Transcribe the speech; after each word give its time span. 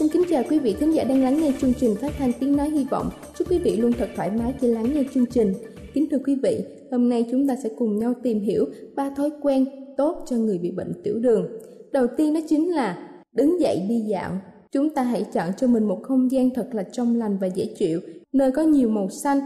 xin 0.00 0.08
kính 0.08 0.22
chào 0.30 0.42
quý 0.50 0.58
vị 0.58 0.76
thính 0.80 0.94
giả 0.94 1.04
đang 1.04 1.22
lắng 1.22 1.40
nghe 1.40 1.52
chương 1.60 1.72
trình 1.80 1.94
phát 1.94 2.12
thanh 2.18 2.32
tiếng 2.40 2.56
nói 2.56 2.70
hy 2.70 2.84
vọng. 2.84 3.10
Chúc 3.38 3.50
quý 3.50 3.58
vị 3.58 3.76
luôn 3.76 3.92
thật 3.98 4.08
thoải 4.16 4.30
mái 4.30 4.54
khi 4.60 4.66
lắng 4.66 4.94
nghe 4.94 5.02
chương 5.14 5.26
trình. 5.26 5.54
Kính 5.94 6.06
thưa 6.10 6.18
quý 6.26 6.36
vị, 6.42 6.64
hôm 6.90 7.08
nay 7.08 7.26
chúng 7.30 7.48
ta 7.48 7.56
sẽ 7.62 7.68
cùng 7.78 7.98
nhau 7.98 8.14
tìm 8.22 8.40
hiểu 8.40 8.66
ba 8.96 9.10
thói 9.16 9.30
quen 9.42 9.66
tốt 9.96 10.24
cho 10.26 10.36
người 10.36 10.58
bị 10.58 10.70
bệnh 10.70 10.92
tiểu 11.04 11.18
đường. 11.18 11.48
Đầu 11.92 12.06
tiên 12.16 12.34
đó 12.34 12.40
chính 12.48 12.70
là 12.70 13.08
đứng 13.32 13.60
dậy 13.60 13.86
đi 13.88 14.00
dạo. 14.00 14.32
Chúng 14.72 14.94
ta 14.94 15.02
hãy 15.02 15.26
chọn 15.32 15.50
cho 15.56 15.66
mình 15.66 15.84
một 15.84 15.98
không 16.02 16.30
gian 16.30 16.50
thật 16.54 16.68
là 16.72 16.82
trong 16.82 17.16
lành 17.16 17.38
và 17.40 17.46
dễ 17.46 17.68
chịu, 17.78 18.00
nơi 18.32 18.52
có 18.52 18.62
nhiều 18.62 18.88
màu 18.88 19.08
xanh 19.08 19.38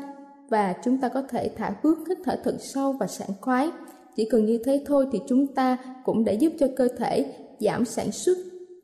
và 0.51 0.75
chúng 0.85 0.99
ta 0.99 1.09
có 1.09 1.23
thể 1.31 1.51
thả 1.57 1.75
bước 1.83 1.99
hít 2.09 2.19
thở 2.25 2.37
thật 2.45 2.57
sâu 2.59 2.93
và 3.01 3.07
sảng 3.07 3.37
khoái. 3.41 3.69
Chỉ 4.17 4.29
cần 4.31 4.45
như 4.45 4.59
thế 4.65 4.85
thôi 4.87 5.07
thì 5.13 5.19
chúng 5.29 5.47
ta 5.47 5.77
cũng 6.05 6.25
đã 6.25 6.33
giúp 6.33 6.53
cho 6.59 6.67
cơ 6.77 6.89
thể 6.99 7.35
giảm 7.61 7.85
sản 7.85 8.13
xuất 8.13 8.37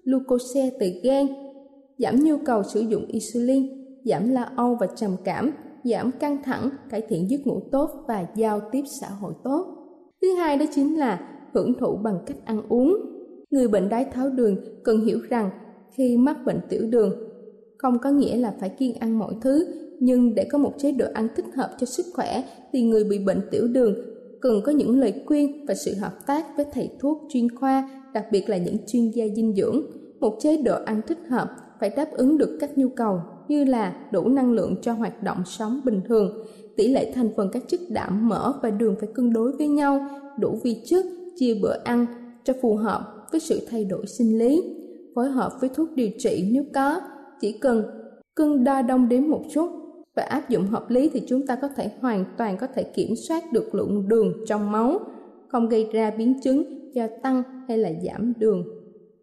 glucose 0.05 0.71
từ 0.81 0.87
gan 1.03 1.27
giảm 2.01 2.25
nhu 2.25 2.37
cầu 2.45 2.63
sử 2.63 2.81
dụng 2.81 3.07
insulin, 3.07 3.67
giảm 4.05 4.31
lo 4.31 4.45
âu 4.57 4.77
và 4.81 4.87
trầm 4.97 5.11
cảm, 5.25 5.53
giảm 5.85 6.11
căng 6.21 6.43
thẳng, 6.45 6.71
cải 6.91 7.03
thiện 7.09 7.31
giấc 7.31 7.47
ngủ 7.47 7.61
tốt 7.73 7.91
và 8.09 8.27
giao 8.37 8.61
tiếp 8.73 8.83
xã 9.01 9.09
hội 9.09 9.33
tốt. 9.45 9.67
Thứ 10.23 10.35
hai 10.35 10.59
đó 10.59 10.65
chính 10.75 10.99
là 10.99 11.21
hưởng 11.55 11.75
thụ 11.79 11.97
bằng 11.97 12.19
cách 12.27 12.37
ăn 12.45 12.63
uống. 12.69 12.97
Người 13.51 13.69
bệnh 13.69 13.89
đái 13.89 14.05
tháo 14.05 14.31
đường 14.31 14.57
cần 14.85 15.01
hiểu 15.01 15.19
rằng 15.29 15.51
khi 15.95 16.17
mắc 16.17 16.37
bệnh 16.47 16.61
tiểu 16.69 16.83
đường 16.91 17.13
không 17.79 17.99
có 17.99 18.11
nghĩa 18.11 18.37
là 18.37 18.55
phải 18.61 18.69
kiêng 18.69 18.95
ăn 18.95 19.19
mọi 19.19 19.35
thứ, 19.43 19.67
nhưng 20.01 20.35
để 20.35 20.45
có 20.45 20.59
một 20.59 20.73
chế 20.79 20.93
độ 20.93 21.07
ăn 21.15 21.29
thích 21.37 21.45
hợp 21.57 21.71
cho 21.79 21.87
sức 21.87 22.07
khỏe 22.15 22.45
thì 22.73 22.83
người 22.83 23.05
bị 23.05 23.19
bệnh 23.19 23.41
tiểu 23.51 23.69
đường 23.69 23.95
cần 24.41 24.61
có 24.65 24.73
những 24.73 25.01
lời 25.01 25.15
khuyên 25.27 25.67
và 25.67 25.75
sự 25.75 25.95
hợp 25.95 26.27
tác 26.27 26.57
với 26.57 26.67
thầy 26.73 26.91
thuốc 27.01 27.23
chuyên 27.33 27.55
khoa, 27.55 27.89
đặc 28.15 28.27
biệt 28.33 28.49
là 28.49 28.57
những 28.57 28.77
chuyên 28.87 29.11
gia 29.11 29.25
dinh 29.37 29.55
dưỡng. 29.55 29.83
Một 30.21 30.37
chế 30.41 30.57
độ 30.57 30.75
ăn 30.85 31.01
thích 31.07 31.19
hợp 31.31 31.49
phải 31.81 31.91
đáp 31.97 32.09
ứng 32.13 32.39
được 32.39 32.59
các 32.61 32.79
nhu 32.79 32.89
cầu 32.89 33.21
như 33.49 33.65
là 33.65 33.95
đủ 34.13 34.29
năng 34.29 34.53
lượng 34.53 34.77
cho 34.83 34.93
hoạt 34.93 35.23
động 35.23 35.43
sống 35.45 35.81
bình 35.85 36.01
thường, 36.09 36.47
tỷ 36.77 36.89
lệ 36.89 37.13
thành 37.15 37.31
phần 37.37 37.49
các 37.53 37.63
chất 37.69 37.81
đạm, 37.89 38.29
mỡ 38.29 38.53
và 38.63 38.71
đường 38.71 38.97
phải 39.01 39.09
cân 39.15 39.33
đối 39.33 39.53
với 39.53 39.69
nhau, 39.69 40.09
đủ 40.39 40.59
vi 40.65 40.83
chất, 40.85 41.07
chia 41.37 41.55
bữa 41.63 41.77
ăn 41.85 42.07
cho 42.45 42.55
phù 42.63 42.77
hợp 42.77 43.29
với 43.31 43.41
sự 43.41 43.67
thay 43.71 43.85
đổi 43.85 44.07
sinh 44.07 44.39
lý, 44.39 44.63
phối 45.15 45.31
hợp 45.31 45.53
với 45.61 45.71
thuốc 45.75 45.89
điều 45.95 46.11
trị 46.19 46.49
nếu 46.53 46.65
có, 46.75 47.01
chỉ 47.41 47.59
cần 47.59 47.85
cân 48.35 48.65
đo 48.65 48.83
đong 48.83 49.09
đếm 49.09 49.29
một 49.29 49.43
chút 49.53 49.71
và 50.17 50.23
áp 50.23 50.49
dụng 50.49 50.67
hợp 50.67 50.91
lý 50.91 51.11
thì 51.13 51.23
chúng 51.29 51.47
ta 51.47 51.57
có 51.57 51.69
thể 51.77 51.91
hoàn 52.01 52.25
toàn 52.39 52.57
có 52.59 52.67
thể 52.67 52.83
kiểm 52.83 53.15
soát 53.29 53.53
được 53.53 53.75
lượng 53.75 54.09
đường 54.09 54.33
trong 54.47 54.73
máu, 54.73 55.01
không 55.49 55.69
gây 55.69 55.87
ra 55.93 56.11
biến 56.11 56.41
chứng 56.43 56.65
do 56.95 57.07
tăng 57.23 57.43
hay 57.69 57.79
là 57.79 57.91
giảm 58.05 58.33
đường 58.39 58.65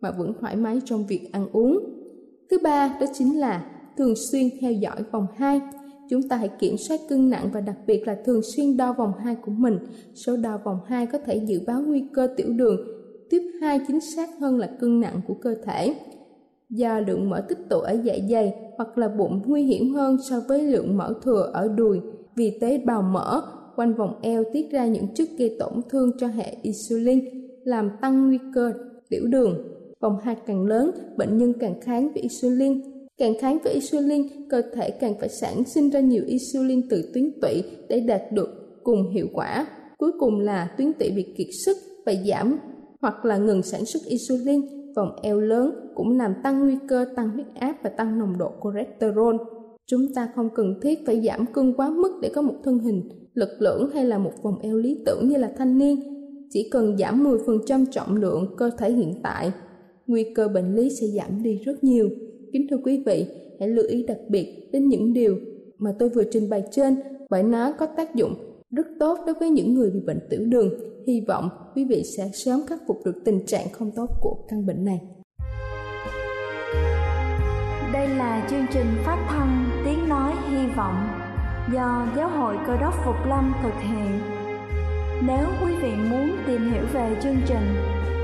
mà 0.02 0.12
vẫn 0.12 0.34
thoải 0.40 0.56
mái 0.56 0.82
trong 0.86 1.08
việc 1.08 1.30
ăn 1.32 1.48
uống. 1.52 1.97
Thứ 2.50 2.58
ba 2.64 2.98
đó 3.00 3.08
chính 3.14 3.40
là 3.40 3.66
thường 3.98 4.16
xuyên 4.16 4.50
theo 4.62 4.72
dõi 4.72 5.04
vòng 5.12 5.28
2. 5.36 5.62
Chúng 6.10 6.30
ta 6.30 6.36
hãy 6.36 6.50
kiểm 6.60 6.78
soát 6.78 7.00
cân 7.10 7.30
nặng 7.30 7.50
và 7.54 7.62
đặc 7.62 7.76
biệt 7.88 8.08
là 8.08 8.18
thường 8.26 8.42
xuyên 8.44 8.78
đo 8.78 8.94
vòng 8.94 9.12
2 9.24 9.36
của 9.36 9.52
mình. 9.52 9.78
Số 10.14 10.38
đo 10.38 10.60
vòng 10.64 10.80
2 10.88 11.06
có 11.06 11.18
thể 11.18 11.36
dự 11.36 11.62
báo 11.68 11.82
nguy 11.82 12.04
cơ 12.14 12.28
tiểu 12.38 12.48
đường. 12.50 12.80
Tiếp 13.30 13.42
2 13.62 13.80
chính 13.88 14.02
xác 14.02 14.30
hơn 14.40 14.58
là 14.58 14.70
cân 14.80 15.00
nặng 15.00 15.22
của 15.28 15.34
cơ 15.34 15.56
thể. 15.66 15.96
Do 16.70 17.00
lượng 17.00 17.30
mỡ 17.30 17.42
tích 17.50 17.70
tụ 17.70 17.80
ở 17.80 17.98
dạ 18.04 18.16
dày 18.30 18.54
hoặc 18.78 18.98
là 18.98 19.08
bụng 19.08 19.42
nguy 19.46 19.64
hiểm 19.64 19.94
hơn 19.94 20.18
so 20.30 20.42
với 20.48 20.62
lượng 20.62 20.98
mỡ 20.98 21.14
thừa 21.24 21.50
ở 21.54 21.68
đùi 21.68 22.00
vì 22.36 22.58
tế 22.62 22.78
bào 22.78 23.02
mỡ 23.02 23.42
quanh 23.76 23.94
vòng 23.94 24.20
eo 24.22 24.44
tiết 24.54 24.72
ra 24.72 24.86
những 24.86 25.08
chất 25.16 25.30
gây 25.38 25.56
tổn 25.60 25.82
thương 25.90 26.12
cho 26.18 26.28
hệ 26.28 26.56
insulin, 26.62 27.26
làm 27.64 27.90
tăng 28.02 28.28
nguy 28.28 28.40
cơ 28.56 28.74
tiểu 29.10 29.28
đường. 29.28 29.77
Vòng 30.00 30.18
hạt 30.24 30.38
càng 30.46 30.66
lớn, 30.66 30.92
bệnh 31.18 31.38
nhân 31.38 31.54
càng 31.60 31.82
kháng 31.82 32.12
với 32.14 32.22
insulin. 32.22 32.82
Càng 33.18 33.34
kháng 33.40 33.58
với 33.64 33.74
insulin, 33.74 34.50
cơ 34.50 34.62
thể 34.74 34.90
càng 34.90 35.14
phải 35.20 35.30
sản 35.30 35.64
sinh 35.64 35.90
ra 35.90 36.00
nhiều 36.00 36.24
insulin 36.28 36.90
từ 36.90 37.12
tuyến 37.14 37.32
tụy 37.42 37.64
để 37.90 38.00
đạt 38.00 38.22
được 38.32 38.80
cùng 38.84 39.10
hiệu 39.10 39.28
quả. 39.34 39.68
Cuối 39.98 40.12
cùng 40.20 40.40
là 40.40 40.76
tuyến 40.78 40.94
tụy 40.94 41.12
bị 41.12 41.34
kiệt 41.38 41.48
sức 41.66 41.78
và 42.06 42.14
giảm 42.26 42.58
hoặc 43.02 43.26
là 43.26 43.38
ngừng 43.38 43.64
sản 43.64 43.86
xuất 43.86 44.00
insulin. 44.06 44.62
Vòng 44.96 45.16
eo 45.22 45.40
lớn 45.40 45.92
cũng 45.96 46.18
làm 46.18 46.34
tăng 46.44 46.60
nguy 46.60 46.78
cơ 46.88 47.06
tăng 47.16 47.30
huyết 47.30 47.48
áp 47.56 47.76
và 47.84 47.90
tăng 47.90 48.20
nồng 48.20 48.38
độ 48.38 48.52
cholesterol. 48.64 49.36
Chúng 49.86 50.14
ta 50.14 50.30
không 50.36 50.50
cần 50.56 50.80
thiết 50.82 51.00
phải 51.06 51.22
giảm 51.22 51.46
cân 51.46 51.74
quá 51.74 51.90
mức 51.90 52.20
để 52.22 52.30
có 52.36 52.42
một 52.42 52.56
thân 52.64 52.80
hình 52.80 53.10
lực 53.34 53.50
lưỡng 53.60 53.90
hay 53.94 54.06
là 54.06 54.18
một 54.18 54.32
vòng 54.44 54.60
eo 54.62 54.78
lý 54.78 54.98
tưởng 55.06 55.30
như 55.30 55.38
là 55.38 55.52
thanh 55.58 55.78
niên. 55.78 56.00
Chỉ 56.50 56.70
cần 56.72 56.98
giảm 56.98 57.24
10% 57.24 57.86
trọng 57.92 58.16
lượng 58.16 58.56
cơ 58.58 58.70
thể 58.78 58.92
hiện 58.92 59.14
tại 59.24 59.52
nguy 60.08 60.26
cơ 60.36 60.48
bệnh 60.48 60.76
lý 60.76 60.90
sẽ 60.90 61.08
giảm 61.08 61.44
đi 61.44 61.58
rất 61.66 61.84
nhiều. 61.84 62.10
Kính 62.54 62.68
thưa 62.70 62.78
quý 62.84 63.04
vị, 63.06 63.26
hãy 63.60 63.70
lưu 63.70 63.86
ý 63.88 64.04
đặc 64.04 64.18
biệt 64.30 64.70
đến 64.72 64.88
những 64.88 65.14
điều 65.14 65.40
mà 65.78 65.96
tôi 66.00 66.10
vừa 66.10 66.24
trình 66.32 66.50
bày 66.50 66.64
trên 66.72 66.96
bởi 67.30 67.44
nó 67.44 67.72
có 67.72 67.86
tác 67.86 68.16
dụng 68.16 68.34
rất 68.72 68.88
tốt 69.00 69.18
đối 69.26 69.36
với 69.36 69.50
những 69.50 69.74
người 69.74 69.92
bị 69.92 70.00
bệnh 70.00 70.20
tiểu 70.30 70.42
đường. 70.46 70.70
Hy 71.08 71.22
vọng 71.28 71.50
quý 71.76 71.86
vị 71.86 72.04
sẽ 72.04 72.30
sớm 72.34 72.60
khắc 72.68 72.80
phục 72.88 73.06
được 73.06 73.16
tình 73.26 73.46
trạng 73.46 73.68
không 73.72 73.92
tốt 73.96 74.10
của 74.22 74.36
căn 74.50 74.66
bệnh 74.66 74.86
này. 74.86 75.02
Đây 77.94 78.08
là 78.08 78.48
chương 78.50 78.66
trình 78.74 78.88
phát 79.06 79.28
thanh 79.30 79.66
Tiếng 79.86 80.10
Nói 80.10 80.34
Hy 80.50 80.68
Vọng 80.78 80.96
do 81.74 82.08
Giáo 82.18 82.30
hội 82.30 82.56
Cơ 82.68 82.78
đốc 82.82 82.94
Phục 83.06 83.16
Lâm 83.30 83.54
thực 83.64 83.74
hiện. 83.90 84.20
Nếu 85.28 85.48
quý 85.62 85.74
vị 85.82 85.90
muốn 86.10 86.30
tìm 86.48 86.62
hiểu 86.72 86.84
về 86.94 87.16
chương 87.24 87.38
trình 87.48 87.97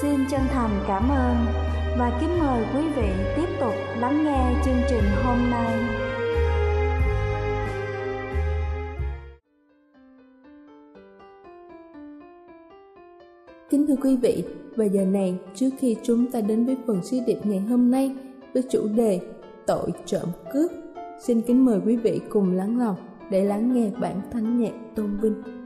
Xin 0.00 0.26
chân 0.30 0.40
thành 0.48 0.70
cảm 0.88 1.08
ơn 1.08 1.36
và 1.98 2.18
kính 2.20 2.38
mời 2.38 2.64
quý 2.74 2.88
vị 2.96 3.08
tiếp 3.36 3.48
tục 3.60 3.74
lắng 3.98 4.24
nghe 4.24 4.62
chương 4.64 4.80
trình 4.88 5.04
hôm 5.24 5.50
nay. 5.50 5.84
Kính 13.70 13.86
thưa 13.86 13.96
quý 14.02 14.16
vị, 14.16 14.44
và 14.76 14.84
giờ 14.84 15.04
này 15.04 15.38
trước 15.54 15.70
khi 15.78 15.96
chúng 16.02 16.30
ta 16.30 16.40
đến 16.40 16.66
với 16.66 16.76
phần 16.86 17.00
suy 17.02 17.20
điệp 17.26 17.38
ngày 17.44 17.58
hôm 17.58 17.90
nay 17.90 18.16
với 18.54 18.62
chủ 18.70 18.88
đề 18.96 19.20
tội 19.66 19.90
trộm 20.06 20.28
cướp, 20.52 20.70
xin 21.20 21.40
kính 21.40 21.64
mời 21.64 21.80
quý 21.86 21.96
vị 21.96 22.20
cùng 22.28 22.52
lắng 22.52 22.78
lòng 22.78 22.96
để 23.30 23.44
lắng 23.44 23.74
nghe 23.74 23.90
bản 24.00 24.20
thánh 24.32 24.60
nhạc 24.60 24.72
tôn 24.94 25.16
vinh. 25.22 25.63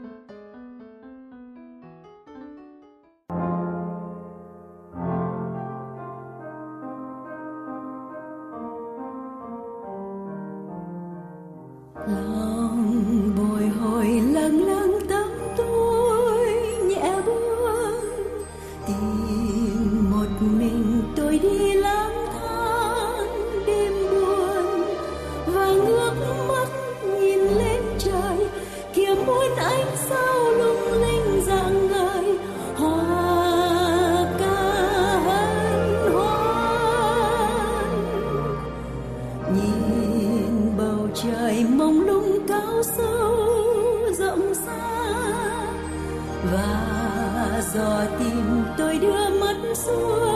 dò 47.79 48.03
tìm 48.19 48.63
tôi 48.77 48.97
đưa 48.97 49.29
mất 49.39 49.55
xuôi 49.73 50.28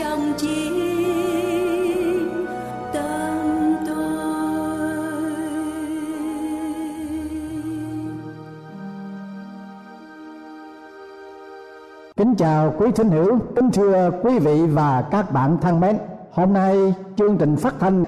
Kính 0.00 0.34
chào 12.38 12.74
quý 12.78 12.92
thính 12.92 13.10
hữu, 13.10 13.38
kính 13.56 13.70
thưa 13.70 14.10
quý 14.22 14.38
vị 14.38 14.66
và 14.66 15.02
các 15.10 15.32
bạn 15.32 15.58
thân 15.60 15.80
mến. 15.80 15.98
Hôm 16.32 16.52
nay 16.52 16.94
chương 17.16 17.38
trình 17.38 17.56
phát 17.56 17.74
thanh 17.80 18.04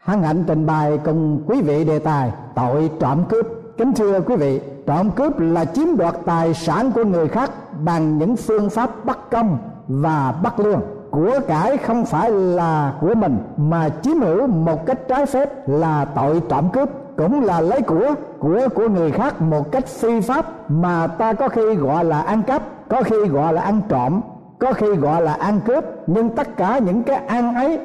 hân 0.00 0.22
hạnh 0.22 0.44
trình 0.46 0.66
bày 0.66 0.98
cùng 1.04 1.42
quý 1.46 1.62
vị 1.62 1.84
đề 1.84 1.98
tài 1.98 2.32
tội 2.54 2.90
trộm 3.00 3.24
cướp. 3.28 3.46
Kính 3.78 3.92
thưa 3.92 4.20
quý 4.20 4.36
vị, 4.36 4.60
trộm 4.86 5.10
cướp 5.10 5.38
là 5.38 5.64
chiếm 5.64 5.96
đoạt 5.96 6.14
tài 6.26 6.54
sản 6.54 6.92
của 6.94 7.04
người 7.04 7.28
khác 7.28 7.50
bằng 7.84 8.18
những 8.18 8.36
phương 8.36 8.70
pháp 8.70 9.04
bất 9.04 9.30
công 9.30 9.58
và 9.88 10.34
bất 10.42 10.60
lương. 10.60 10.80
Của 11.10 11.40
cải 11.48 11.76
không 11.76 12.04
phải 12.04 12.30
là 12.30 12.94
của 13.00 13.14
mình, 13.14 13.38
mà 13.56 13.88
chiếm 14.02 14.20
hữu 14.20 14.46
một 14.46 14.86
cách 14.86 14.98
trái 15.08 15.26
phép 15.26 15.68
là 15.68 16.04
tội 16.04 16.42
trộm 16.48 16.68
cướp, 16.72 16.88
cũng 17.16 17.44
là 17.44 17.60
lấy 17.60 17.80
của 17.82 18.14
của 18.38 18.68
của 18.74 18.88
người 18.88 19.10
khác 19.10 19.42
một 19.42 19.72
cách 19.72 19.86
phi 19.86 20.20
pháp 20.20 20.70
mà 20.70 21.06
ta 21.06 21.32
có 21.32 21.48
khi 21.48 21.74
gọi 21.74 22.04
là 22.04 22.20
ăn 22.20 22.42
cắp, 22.42 22.62
có 22.88 23.02
khi 23.02 23.26
gọi 23.26 23.52
là 23.52 23.62
ăn 23.62 23.80
trộm, 23.88 24.20
có 24.58 24.72
khi 24.72 24.94
gọi 24.94 25.22
là 25.22 25.32
ăn 25.32 25.60
cướp. 25.66 25.84
Nhưng 26.06 26.30
tất 26.30 26.56
cả 26.56 26.78
những 26.78 27.02
cái 27.02 27.16
ăn 27.16 27.54
ấy, 27.54 27.78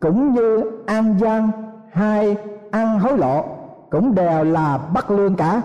cũng 0.00 0.32
như 0.32 0.62
ăn 0.86 1.14
gian 1.20 1.50
hay 1.92 2.36
ăn 2.70 2.98
hối 3.00 3.18
lộ, 3.18 3.44
cũng 3.90 4.14
đều 4.14 4.44
là 4.44 4.78
bắt 4.94 5.10
lương 5.10 5.34
cả. 5.34 5.62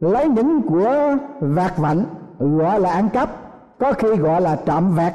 Lấy 0.00 0.28
những 0.28 0.62
của 0.62 1.16
vạt 1.40 1.78
vạnh 1.78 2.04
gọi 2.38 2.80
là 2.80 2.90
ăn 2.90 3.08
cắp, 3.08 3.28
có 3.78 3.92
khi 3.92 4.16
gọi 4.16 4.40
là 4.40 4.56
trộm 4.66 4.94
vẹt 4.94 5.12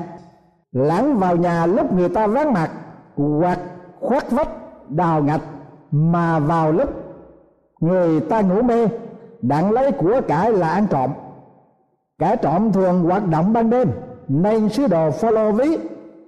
lãng 0.71 1.17
vào 1.17 1.35
nhà 1.35 1.65
lúc 1.65 1.93
người 1.93 2.09
ta 2.09 2.27
vắng 2.27 2.53
mặt 2.53 2.71
hoặc 3.15 3.59
khoát 3.99 4.31
vách, 4.31 4.49
đào 4.89 5.23
ngạch, 5.23 5.41
mà 5.91 6.39
vào 6.39 6.71
lúc 6.71 6.89
người 7.79 8.19
ta 8.19 8.41
ngủ 8.41 8.61
mê, 8.61 8.87
đặng 9.41 9.71
lấy 9.71 9.91
của 9.91 10.21
cải 10.27 10.51
là 10.51 10.69
ăn 10.69 10.87
trộm. 10.89 11.11
Kẻ 12.19 12.35
trộm 12.35 12.71
thường 12.71 13.03
hoạt 13.03 13.27
động 13.27 13.53
ban 13.53 13.69
đêm, 13.69 13.91
nên 14.27 14.69
sứ 14.69 14.87
đồ 14.87 15.11
Phaolô 15.11 15.51
ví 15.51 15.77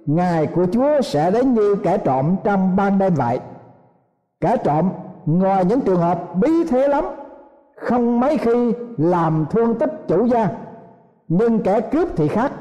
ngày 0.06 0.46
của 0.46 0.66
Chúa 0.72 1.00
sẽ 1.00 1.30
đến 1.30 1.54
như 1.54 1.76
kẻ 1.82 1.98
trộm 1.98 2.36
trong 2.44 2.76
ban 2.76 2.98
đêm 2.98 3.14
vậy. 3.14 3.40
Kẻ 4.40 4.56
trộm, 4.64 4.90
ngoài 5.26 5.64
những 5.64 5.80
trường 5.80 6.00
hợp 6.00 6.34
bí 6.34 6.64
thế 6.70 6.88
lắm, 6.88 7.04
không 7.76 8.20
mấy 8.20 8.38
khi 8.38 8.72
làm 8.98 9.46
thương 9.50 9.78
tích 9.78 10.08
chủ 10.08 10.24
gia, 10.24 10.48
nhưng 11.28 11.62
kẻ 11.62 11.80
cướp 11.80 12.08
thì 12.16 12.28
khác 12.28 12.52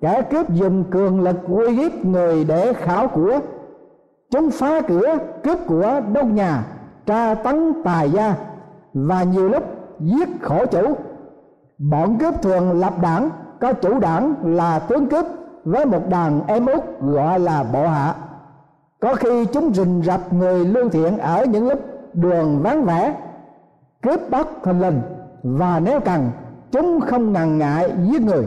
kẻ 0.00 0.22
cướp 0.30 0.50
dùng 0.50 0.84
cường 0.84 1.20
lực 1.20 1.36
uy 1.48 1.72
hiếp 1.72 2.04
người 2.04 2.44
để 2.44 2.72
khảo 2.72 3.08
của. 3.08 3.38
Chúng 4.30 4.50
phá 4.50 4.80
cửa, 4.80 5.18
cướp 5.42 5.58
của 5.66 6.00
đốt 6.14 6.24
nhà, 6.24 6.64
tra 7.06 7.34
tấn 7.34 7.72
tài 7.84 8.10
gia, 8.10 8.34
và 8.94 9.22
nhiều 9.22 9.48
lúc 9.48 9.64
giết 10.00 10.28
khổ 10.42 10.66
chủ. 10.66 10.96
Bọn 11.78 12.18
cướp 12.18 12.42
thường 12.42 12.80
lập 12.80 12.94
đảng, 13.02 13.30
có 13.60 13.72
chủ 13.72 13.98
đảng 13.98 14.34
là 14.42 14.78
tướng 14.78 15.06
cướp, 15.06 15.26
với 15.64 15.86
một 15.86 16.08
đàn 16.08 16.46
em 16.46 16.66
út 16.66 16.82
gọi 17.00 17.38
là 17.38 17.64
bộ 17.72 17.86
hạ. 17.86 18.14
Có 19.00 19.14
khi 19.14 19.46
chúng 19.46 19.74
rình 19.74 20.02
rập 20.04 20.32
người 20.32 20.64
lương 20.64 20.90
thiện 20.90 21.18
ở 21.18 21.44
những 21.44 21.68
lúc 21.68 21.80
đường 22.12 22.62
vắng 22.62 22.84
vẻ. 22.84 23.14
Cướp 24.02 24.20
bóc 24.30 24.50
thần 24.62 24.80
linh, 24.80 25.00
và 25.42 25.80
nếu 25.80 26.00
cần, 26.00 26.30
chúng 26.70 27.00
không 27.00 27.32
ngần 27.32 27.58
ngại 27.58 27.92
giết 28.02 28.22
người 28.22 28.46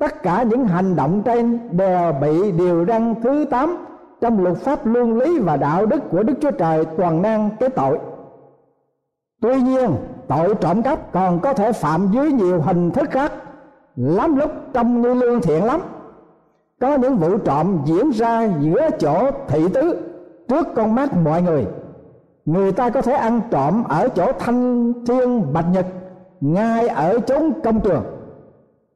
tất 0.00 0.22
cả 0.22 0.42
những 0.42 0.66
hành 0.66 0.96
động 0.96 1.22
trên 1.24 1.58
đều 1.70 2.12
bị 2.12 2.52
điều 2.52 2.84
răn 2.86 3.14
thứ 3.22 3.44
tám 3.50 3.76
trong 4.20 4.42
luật 4.42 4.56
pháp 4.56 4.86
luân 4.86 5.18
lý 5.18 5.38
và 5.38 5.56
đạo 5.56 5.86
đức 5.86 6.10
của 6.10 6.22
Đức 6.22 6.34
Chúa 6.40 6.50
Trời 6.50 6.84
toàn 6.84 7.22
năng 7.22 7.50
cái 7.60 7.68
tội. 7.68 7.98
Tuy 9.42 9.62
nhiên, 9.62 9.90
tội 10.28 10.54
trộm 10.54 10.82
cắp 10.82 11.12
còn 11.12 11.40
có 11.40 11.52
thể 11.52 11.72
phạm 11.72 12.08
dưới 12.12 12.32
nhiều 12.32 12.60
hình 12.60 12.90
thức 12.90 13.10
khác, 13.10 13.32
lắm 13.96 14.36
lúc 14.36 14.50
trông 14.72 15.02
như 15.02 15.14
lương 15.14 15.40
thiện 15.40 15.64
lắm. 15.64 15.80
Có 16.80 16.94
những 16.96 17.16
vụ 17.16 17.38
trộm 17.38 17.78
diễn 17.84 18.10
ra 18.10 18.48
giữa 18.60 18.90
chỗ 18.98 19.30
thị 19.48 19.68
tứ 19.74 19.96
trước 20.48 20.66
con 20.74 20.94
mắt 20.94 21.16
mọi 21.16 21.42
người. 21.42 21.66
Người 22.44 22.72
ta 22.72 22.90
có 22.90 23.02
thể 23.02 23.12
ăn 23.12 23.40
trộm 23.50 23.84
ở 23.88 24.08
chỗ 24.08 24.32
thanh 24.38 24.92
thiên 25.06 25.52
bạch 25.52 25.66
nhật 25.72 25.86
ngay 26.40 26.88
ở 26.88 27.18
chốn 27.26 27.52
công 27.64 27.80
trường 27.80 28.19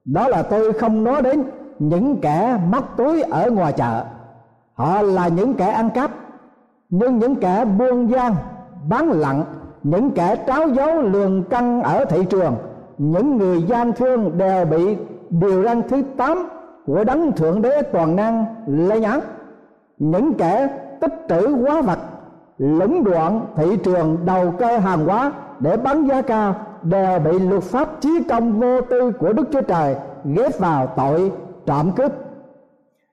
đó 0.05 0.29
là 0.29 0.43
tôi 0.43 0.73
không 0.73 1.05
nói 1.05 1.23
đến 1.23 1.45
những 1.79 2.21
kẻ 2.21 2.59
móc 2.71 2.97
túi 2.97 3.23
ở 3.23 3.51
ngoài 3.51 3.73
chợ. 3.73 4.05
Họ 4.75 5.03
là 5.03 5.29
những 5.29 5.55
kẻ 5.55 5.69
ăn 5.69 5.91
cắp, 5.91 6.11
nhưng 6.91 7.19
những 7.19 7.37
kẻ 7.37 7.65
buôn 7.65 8.11
gian, 8.11 8.35
bán 8.89 9.11
lặng 9.11 9.45
những 9.83 10.11
kẻ 10.11 10.37
tráo 10.47 10.69
dấu 10.69 11.03
lường 11.03 11.43
căng 11.43 11.83
ở 11.83 12.05
thị 12.05 12.25
trường, 12.31 12.57
những 12.99 13.37
người 13.37 13.63
gian 13.63 13.93
thương 13.93 14.39
đều 14.39 14.65
bị 14.65 14.97
điều 15.31 15.65
răn 15.65 15.83
thứ 15.89 16.03
tám 16.17 16.49
của 16.87 17.05
đấng 17.05 17.33
thượng 17.33 17.63
đế 17.63 17.83
toàn 17.83 18.17
năng 18.17 18.45
lây 18.67 19.01
nhãn 19.01 19.21
những 19.99 20.35
kẻ 20.35 20.69
tích 21.01 21.27
trữ 21.29 21.55
quá 21.67 21.83
vật 21.83 21.99
lũng 22.59 23.05
đoạn 23.05 23.41
thị 23.57 23.77
trường 23.85 24.19
đầu 24.25 24.55
cơ 24.59 24.79
hàng 24.79 25.07
hóa 25.07 25.33
để 25.61 25.77
bán 25.77 26.07
giá 26.09 26.23
cao 26.23 26.55
đều 26.85 27.19
bị 27.19 27.39
luật 27.39 27.63
pháp 27.63 28.01
trí 28.01 28.23
công 28.29 28.61
vô 28.61 28.81
tư 28.81 29.13
của 29.19 29.33
Đức 29.33 29.45
Chúa 29.53 29.61
Trời 29.61 29.97
ghép 30.25 30.59
vào 30.59 30.87
tội 30.97 31.33
trộm 31.67 31.93
cướp. 31.97 32.13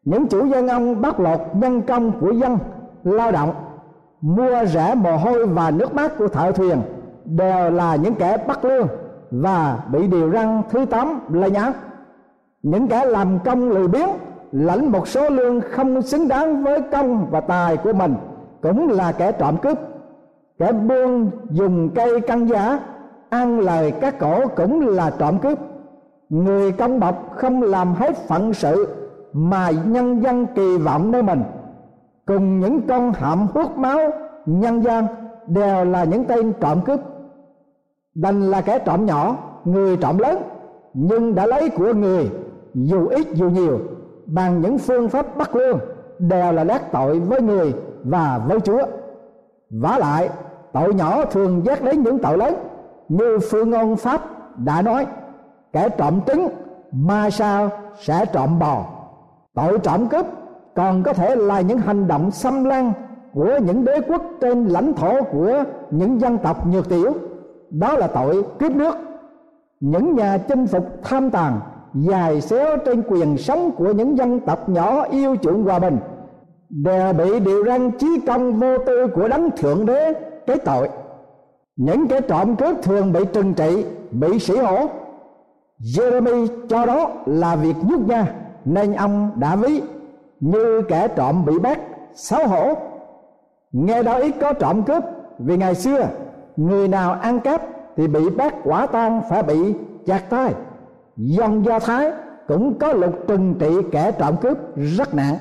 Những 0.03 0.27
chủ 0.27 0.45
dân 0.45 0.67
ông 0.67 1.01
bắt 1.01 1.19
lột 1.19 1.39
nhân 1.53 1.81
công 1.81 2.11
của 2.19 2.31
dân 2.31 2.57
lao 3.03 3.31
động, 3.31 3.53
mua 4.21 4.65
rẻ 4.65 4.95
mồ 4.95 5.17
hôi 5.17 5.47
và 5.47 5.71
nước 5.71 5.93
mắt 5.93 6.11
của 6.17 6.27
thợ 6.27 6.51
thuyền 6.51 6.81
đều 7.25 7.71
là 7.71 7.95
những 7.95 8.15
kẻ 8.15 8.37
bắt 8.47 8.65
lương 8.65 8.87
và 9.31 9.79
bị 9.91 10.07
điều 10.07 10.29
răng 10.29 10.63
thứ 10.69 10.85
tám 10.85 11.19
lây 11.29 11.51
nhãn. 11.51 11.71
Những 12.63 12.87
kẻ 12.87 13.05
làm 13.05 13.39
công 13.45 13.69
lười 13.69 13.87
biếng 13.87 14.09
lãnh 14.51 14.91
một 14.91 15.07
số 15.07 15.29
lương 15.29 15.61
không 15.61 16.01
xứng 16.01 16.27
đáng 16.27 16.63
với 16.63 16.81
công 16.81 17.27
và 17.31 17.41
tài 17.41 17.77
của 17.77 17.93
mình 17.93 18.15
cũng 18.61 18.89
là 18.89 19.11
kẻ 19.11 19.31
trộm 19.31 19.57
cướp 19.57 19.77
kẻ 20.59 20.71
buôn 20.71 21.31
dùng 21.49 21.89
cây 21.89 22.21
căng 22.21 22.49
giá 22.49 22.79
ăn 23.31 23.59
lời 23.59 23.91
các 24.01 24.19
cổ 24.19 24.47
cũng 24.55 24.87
là 24.87 25.11
trộm 25.19 25.39
cướp. 25.39 25.59
Người 26.29 26.71
công 26.71 26.99
bọc 26.99 27.35
không 27.35 27.63
làm 27.63 27.93
hết 27.93 28.17
phận 28.17 28.53
sự 28.53 28.87
mà 29.33 29.71
nhân 29.85 30.23
dân 30.23 30.45
kỳ 30.55 30.77
vọng 30.77 31.11
nơi 31.11 31.23
mình. 31.23 31.43
Cùng 32.25 32.59
những 32.59 32.81
con 32.87 33.13
hạm 33.13 33.47
hút 33.53 33.77
máu, 33.77 33.99
nhân 34.45 34.83
gian 34.83 35.07
đều 35.47 35.85
là 35.85 36.03
những 36.03 36.25
tên 36.25 36.53
trộm 36.61 36.81
cướp. 36.85 36.99
Đành 38.15 38.51
là 38.51 38.61
kẻ 38.61 38.79
trộm 38.79 39.05
nhỏ, 39.05 39.37
người 39.65 39.97
trộm 39.97 40.17
lớn, 40.17 40.41
nhưng 40.93 41.35
đã 41.35 41.45
lấy 41.45 41.69
của 41.69 41.93
người, 41.93 42.29
dù 42.73 43.07
ít 43.07 43.27
dù 43.33 43.49
nhiều, 43.49 43.79
bằng 44.25 44.61
những 44.61 44.77
phương 44.77 45.09
pháp 45.09 45.37
bắt 45.37 45.55
lương, 45.55 45.79
đều 46.19 46.51
là 46.51 46.63
đắc 46.63 46.91
tội 46.91 47.19
với 47.19 47.41
người 47.41 47.73
và 48.03 48.41
với 48.47 48.59
chúa. 48.59 48.83
Vả 49.69 49.97
lại, 49.99 50.29
tội 50.73 50.93
nhỏ 50.93 51.25
thường 51.25 51.65
dắt 51.65 51.83
đến 51.83 52.03
những 52.03 52.19
tội 52.19 52.37
lớn 52.37 52.53
như 53.11 53.39
phương 53.39 53.69
ngôn 53.69 53.95
pháp 53.95 54.21
đã 54.57 54.81
nói, 54.81 55.05
kẻ 55.73 55.89
trộm 55.89 56.19
trứng 56.27 56.47
ma 56.91 57.29
sao 57.29 57.69
sẽ 57.99 58.25
trộm 58.25 58.59
bò. 58.59 58.85
Tội 59.53 59.79
trộm 59.79 60.07
cướp 60.07 60.25
còn 60.75 61.03
có 61.03 61.13
thể 61.13 61.35
là 61.35 61.61
những 61.61 61.77
hành 61.77 62.07
động 62.07 62.31
xâm 62.31 62.63
lăng 62.63 62.93
của 63.33 63.59
những 63.65 63.85
đế 63.85 64.01
quốc 64.07 64.21
trên 64.41 64.65
lãnh 64.65 64.93
thổ 64.93 65.23
của 65.23 65.63
những 65.91 66.21
dân 66.21 66.37
tộc 66.37 66.67
nhược 66.67 66.89
tiểu. 66.89 67.13
Đó 67.69 67.93
là 67.93 68.07
tội 68.07 68.43
cướp 68.59 68.71
nước. 68.75 68.95
Những 69.79 70.15
nhà 70.15 70.37
chinh 70.37 70.67
phục 70.67 70.85
tham 71.03 71.29
tàn, 71.29 71.59
dài 71.93 72.41
xéo 72.41 72.77
trên 72.85 73.03
quyền 73.07 73.37
sống 73.37 73.71
của 73.71 73.91
những 73.91 74.17
dân 74.17 74.39
tộc 74.39 74.69
nhỏ 74.69 75.03
yêu 75.03 75.35
chuộng 75.41 75.63
hòa 75.63 75.79
bình, 75.79 75.97
đều 76.69 77.13
bị 77.13 77.39
điều 77.39 77.65
răn 77.65 77.91
chí 77.91 78.07
công 78.27 78.59
vô 78.59 78.77
tư 78.77 79.07
của 79.15 79.27
đấng 79.27 79.51
thượng 79.51 79.85
đế, 79.85 80.13
cái 80.47 80.57
tội 80.57 80.89
những 81.81 82.07
kẻ 82.07 82.21
trộm 82.21 82.55
cướp 82.55 82.81
thường 82.83 83.13
bị 83.13 83.19
trừng 83.33 83.53
trị, 83.53 83.85
bị 84.11 84.39
sĩ 84.39 84.57
hổ. 84.57 84.89
Jeremy 85.79 86.47
cho 86.69 86.85
đó 86.85 87.09
là 87.25 87.55
việc 87.55 87.75
nhút 87.83 87.99
nha 87.99 88.33
nên 88.65 88.93
ông 88.93 89.31
đã 89.35 89.55
ví 89.55 89.81
như 90.39 90.81
kẻ 90.87 91.07
trộm 91.07 91.45
bị 91.45 91.59
bắt, 91.59 91.79
xấu 92.13 92.47
hổ. 92.47 92.73
Nghe 93.71 94.03
đó 94.03 94.13
ít 94.13 94.35
có 94.41 94.53
trộm 94.53 94.83
cướp, 94.83 95.03
vì 95.39 95.57
ngày 95.57 95.75
xưa, 95.75 96.07
người 96.57 96.87
nào 96.87 97.13
ăn 97.13 97.39
cắp 97.39 97.61
thì 97.97 98.07
bị 98.07 98.29
bắt 98.29 98.55
quả 98.63 98.85
tang 98.85 99.21
phải 99.29 99.43
bị 99.43 99.73
chặt 100.05 100.29
tay. 100.29 100.53
Dòng 101.17 101.65
do 101.65 101.79
thái 101.79 102.11
cũng 102.47 102.79
có 102.79 102.93
luật 102.93 103.13
trừng 103.27 103.55
trị 103.59 103.71
kẻ 103.91 104.11
trộm 104.11 104.35
cướp 104.41 104.57
rất 104.75 105.13
nặng. 105.15 105.35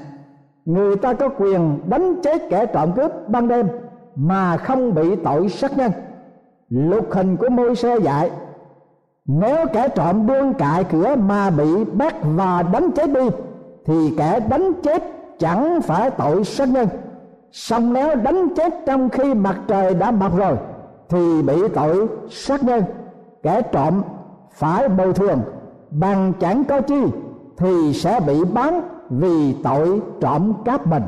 Người 0.65 0.97
ta 0.97 1.13
có 1.13 1.29
quyền 1.29 1.79
đánh 1.89 2.21
chết 2.23 2.43
kẻ 2.51 2.67
trộm 2.67 2.93
cướp 2.97 3.29
ban 3.29 3.49
đêm 3.49 3.69
mà 4.17 4.57
không 4.57 4.95
bị 4.95 5.17
tội 5.17 5.49
sát 5.49 5.79
nhân 5.79 5.93
lục 6.71 7.07
hình 7.13 7.37
của 7.37 7.49
môi 7.49 7.77
sơ 7.77 7.95
dạy. 7.97 8.31
Nếu 9.27 9.67
kẻ 9.73 9.89
trộm 9.89 10.27
buông 10.27 10.55
cại 10.55 10.85
cửa 10.85 11.17
mà 11.17 11.51
bị 11.51 11.85
bắt 11.85 12.15
và 12.23 12.63
đánh 12.63 12.91
chết 12.91 13.11
đi, 13.11 13.29
thì 13.87 14.15
kẻ 14.19 14.41
đánh 14.41 14.73
chết 14.83 15.03
chẳng 15.39 15.81
phải 15.83 16.11
tội 16.11 16.45
sát 16.45 16.69
nhân. 16.69 16.89
Song 17.53 17.93
nếu 17.93 18.15
đánh 18.15 18.49
chết 18.57 18.75
trong 18.87 19.09
khi 19.09 19.35
mặt 19.35 19.61
trời 19.69 19.95
đã 19.95 20.11
mọc 20.11 20.37
rồi, 20.37 20.57
thì 21.09 21.43
bị 21.43 21.69
tội 21.75 22.09
sát 22.31 22.63
nhân. 22.63 22.85
Kẻ 23.43 23.63
trộm 23.63 24.03
phải 24.53 24.89
bồi 24.89 25.13
thường, 25.13 25.41
bằng 25.91 26.33
chẳng 26.41 26.65
có 26.65 26.81
chi 26.81 27.05
thì 27.57 27.93
sẽ 27.93 28.21
bị 28.27 28.45
bán 28.45 28.81
vì 29.11 29.57
tội 29.63 30.01
trộm 30.21 30.53
cắp 30.65 30.87
mình. 30.87 31.03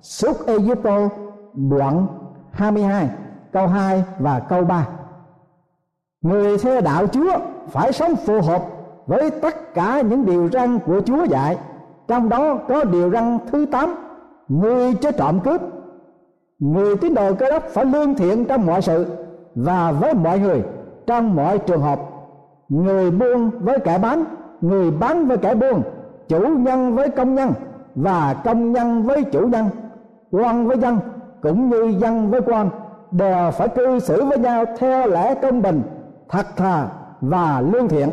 Xuất 0.00 0.46
Egypto 0.46 1.08
đoạn 1.54 2.06
22 2.50 3.08
câu 3.52 3.66
2 3.66 4.04
và 4.18 4.40
câu 4.40 4.64
3 4.64 4.86
Người 6.24 6.58
theo 6.58 6.80
đạo 6.80 7.06
Chúa 7.06 7.32
phải 7.68 7.92
sống 7.92 8.16
phù 8.16 8.40
hợp 8.40 8.62
với 9.06 9.30
tất 9.30 9.74
cả 9.74 10.00
những 10.00 10.24
điều 10.24 10.48
răn 10.52 10.78
của 10.78 11.00
Chúa 11.00 11.24
dạy. 11.24 11.56
Trong 12.08 12.28
đó 12.28 12.58
có 12.68 12.84
điều 12.84 13.10
răn 13.10 13.38
thứ 13.46 13.66
8 13.66 13.94
Người 14.48 14.94
cho 14.94 15.10
trộm 15.10 15.40
cướp. 15.40 15.60
Người 16.58 16.96
tín 16.96 17.14
đồ 17.14 17.34
cơ 17.34 17.50
đốc 17.50 17.62
phải 17.62 17.84
lương 17.84 18.14
thiện 18.14 18.44
trong 18.44 18.66
mọi 18.66 18.82
sự 18.82 19.06
Và 19.54 19.92
với 19.92 20.14
mọi 20.14 20.38
người 20.38 20.62
trong 21.06 21.36
mọi 21.36 21.58
trường 21.58 21.80
hợp. 21.80 22.00
Người 22.68 23.10
buôn 23.10 23.50
với 23.60 23.78
kẻ 23.78 23.98
bán, 23.98 24.24
Người 24.60 24.90
bán 24.90 25.28
với 25.28 25.36
kẻ 25.36 25.54
buôn, 25.54 25.82
Chủ 26.28 26.40
nhân 26.40 26.94
với 26.94 27.08
công 27.08 27.34
nhân 27.34 27.52
Và 27.94 28.34
công 28.44 28.72
nhân 28.72 29.02
với 29.02 29.24
chủ 29.24 29.40
nhân. 29.40 29.66
Quan 30.30 30.66
với 30.66 30.78
dân 30.78 30.98
cũng 31.42 31.70
như 31.70 31.94
dân 31.98 32.30
với 32.30 32.40
quan 32.40 32.70
đều 33.10 33.50
phải 33.50 33.68
cư 33.68 33.98
xử 33.98 34.24
với 34.24 34.38
nhau 34.38 34.64
theo 34.78 35.06
lẽ 35.06 35.34
công 35.34 35.62
bình 35.62 35.82
thật 36.28 36.46
thà 36.56 36.88
và 37.20 37.60
lương 37.60 37.88
thiện 37.88 38.10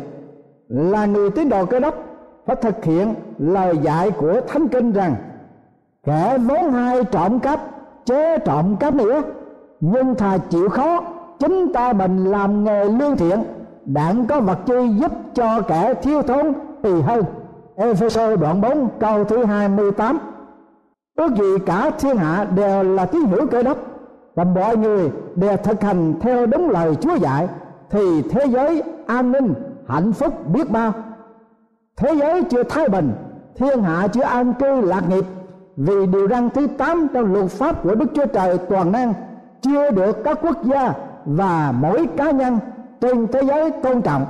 là 0.68 1.06
người 1.06 1.30
tín 1.30 1.48
đồ 1.48 1.66
cơ 1.66 1.80
đốc 1.80 1.94
phải 2.46 2.56
thực 2.56 2.84
hiện 2.84 3.14
lời 3.38 3.78
dạy 3.82 4.10
của 4.10 4.40
thánh 4.48 4.68
kinh 4.68 4.92
rằng, 4.92 5.14
kẻ 6.04 6.38
vốn 6.38 6.72
hay 6.72 7.04
trộm 7.04 7.40
cắp 7.40 7.60
chế 8.04 8.38
trộm 8.38 8.76
cắp 8.76 8.94
nữa. 8.94 9.22
Nhưng 9.80 10.14
thà 10.14 10.38
chịu 10.38 10.68
khó, 10.68 11.02
chính 11.38 11.72
ta 11.72 11.92
mình 11.92 12.24
làm 12.24 12.64
nghề 12.64 12.84
lương 12.84 13.16
thiện, 13.16 13.44
đặng 13.84 14.26
có 14.26 14.40
vật 14.40 14.58
chi 14.66 14.88
giúp 15.00 15.12
cho 15.34 15.60
kẻ 15.60 15.94
thiếu 15.94 16.22
thốn 16.22 16.52
thì 16.82 17.00
hơn. 17.00 17.24
Ephesos 17.76 18.40
đoạn 18.40 18.60
4 18.60 18.88
câu 19.00 19.24
thứ 19.24 19.44
28 19.44 20.18
Ước 21.16 21.34
gì 21.36 21.58
cả 21.66 21.90
thiên 21.98 22.16
hạ 22.16 22.46
đều 22.56 22.82
là 22.82 23.06
tín 23.06 23.20
hữu 23.24 23.46
cơ 23.46 23.62
đốc 23.62 23.78
Và 24.34 24.44
mọi 24.44 24.76
người 24.76 25.10
đều 25.34 25.56
thực 25.56 25.82
hành 25.82 26.14
theo 26.20 26.46
đúng 26.46 26.70
lời 26.70 26.94
Chúa 26.94 27.14
dạy. 27.14 27.48
Thì 27.92 28.22
thế 28.22 28.46
giới 28.46 28.82
an 29.06 29.32
ninh, 29.32 29.54
hạnh 29.88 30.12
phúc 30.12 30.34
biết 30.52 30.70
bao. 30.70 30.92
Thế 31.96 32.14
giới 32.14 32.44
chưa 32.44 32.62
thái 32.62 32.88
bình, 32.88 33.12
thiên 33.54 33.82
hạ 33.82 34.08
chưa 34.08 34.22
an 34.22 34.54
cư 34.58 34.80
lạc 34.80 35.08
nghiệp. 35.08 35.24
Vì 35.76 36.06
điều 36.06 36.28
răn 36.28 36.50
thứ 36.50 36.66
8 36.66 37.06
trong 37.14 37.32
luật 37.32 37.50
pháp 37.50 37.82
của 37.82 37.94
Đức 37.94 38.06
Chúa 38.14 38.26
Trời 38.26 38.58
toàn 38.58 38.92
năng 38.92 39.14
Chưa 39.60 39.90
được 39.90 40.24
các 40.24 40.38
quốc 40.42 40.64
gia 40.64 40.92
và 41.24 41.72
mỗi 41.72 42.06
cá 42.16 42.30
nhân 42.30 42.58
trên 43.00 43.26
thế 43.26 43.42
giới 43.42 43.70
tôn 43.70 44.02
trọng. 44.02 44.26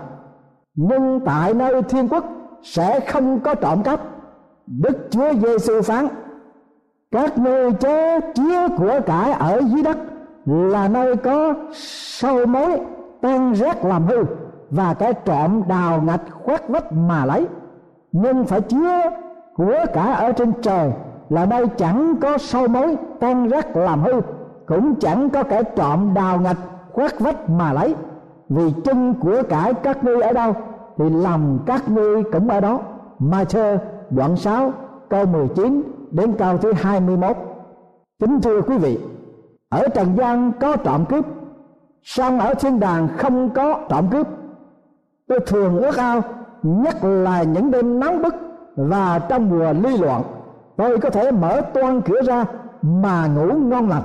Nhưng 0.75 1.21
tại 1.25 1.54
nơi 1.54 1.83
thiên 1.83 2.09
quốc 2.09 2.25
sẽ 2.62 3.00
không 3.00 3.40
có 3.40 3.54
trộm 3.54 3.83
cắp. 3.83 4.00
Đức 4.66 5.09
chúa 5.11 5.35
giêsu 5.35 5.83
phán 5.83 6.09
các 7.12 7.38
nơi 7.38 7.73
chớ 7.73 8.21
chứa 8.35 8.69
của 8.78 9.00
cải 9.07 9.33
ở 9.33 9.61
dưới 9.73 9.83
đất 9.83 9.97
là 10.47 10.88
nơi 10.88 11.16
có 11.16 11.54
sâu 11.73 12.47
mối 12.47 12.81
tan 13.23 13.52
rác 13.52 13.85
làm 13.85 14.07
hư 14.07 14.25
và 14.71 14.95
cái 14.95 15.14
trộm 15.14 15.62
đào 15.69 16.02
ngạch 16.02 16.21
khoét 16.45 16.69
vách 16.69 16.93
mà 16.93 17.25
lấy. 17.25 17.47
Nhưng 18.12 18.45
phải 18.45 18.61
chứa 18.61 19.11
của 19.57 19.75
cả 19.95 20.12
ở 20.12 20.33
trên 20.33 20.52
trời 20.62 20.93
là 21.29 21.47
đây 21.47 21.67
chẳng 21.76 22.14
có 22.21 22.38
sâu 22.38 22.69
mối 22.69 22.97
tan 23.21 23.49
rác 23.49 23.76
làm 23.76 24.02
hư 24.02 24.21
cũng 24.67 24.95
chẳng 24.95 25.31
có 25.31 25.43
kẻ 25.43 25.62
trộm 25.62 26.14
đào 26.14 26.41
ngạch 26.41 26.57
khoét 26.93 27.21
vách 27.21 27.50
mà 27.50 27.73
lấy. 27.73 27.95
Vì 28.49 28.73
chân 28.85 29.14
của 29.21 29.43
cải 29.49 29.75
các 29.75 30.05
ngươi 30.05 30.23
ở 30.23 30.33
đâu 30.33 30.52
thì 30.99 31.11
lòng 31.11 31.59
các 31.67 31.91
ngươi 31.91 32.23
cũng 32.33 32.49
ở 32.49 32.61
đó. 32.61 32.81
Ma 33.19 33.45
thơ 33.45 33.79
đoạn 34.11 34.37
6 34.37 34.73
câu 35.09 35.26
19 35.26 35.83
đến 36.11 36.33
câu 36.38 36.59
thứ 36.59 36.73
21 36.73 37.37
kính 38.21 38.41
thưa 38.41 38.61
quý 38.62 38.79
vị, 38.79 38.99
ở 39.69 39.88
trần 39.88 40.17
gian 40.17 40.52
có 40.61 40.76
trộm 40.76 41.05
cướp 41.05 41.26
song 42.02 42.40
ở 42.40 42.54
thiên 42.54 42.80
đàng 42.80 43.09
không 43.18 43.50
có 43.50 43.87
trộm 43.88 44.09
cướp. 44.11 44.26
Tôi 45.28 45.40
thường 45.47 45.82
ước 45.82 45.97
ao 45.97 46.23
nhất 46.62 47.04
là 47.04 47.42
những 47.42 47.71
đêm 47.71 48.00
nóng 48.00 48.23
bức 48.23 48.35
và 48.76 49.18
trong 49.18 49.50
mùa 49.50 49.73
ly 49.73 49.97
loạn. 49.97 50.23
Tôi 50.76 50.99
có 50.99 51.11
thể 51.11 51.30
mở 51.30 51.61
toan 51.61 52.00
cửa 52.00 52.23
ra 52.23 52.44
mà 52.82 53.26
ngủ 53.26 53.52
ngon 53.52 53.88
lành. 53.88 54.02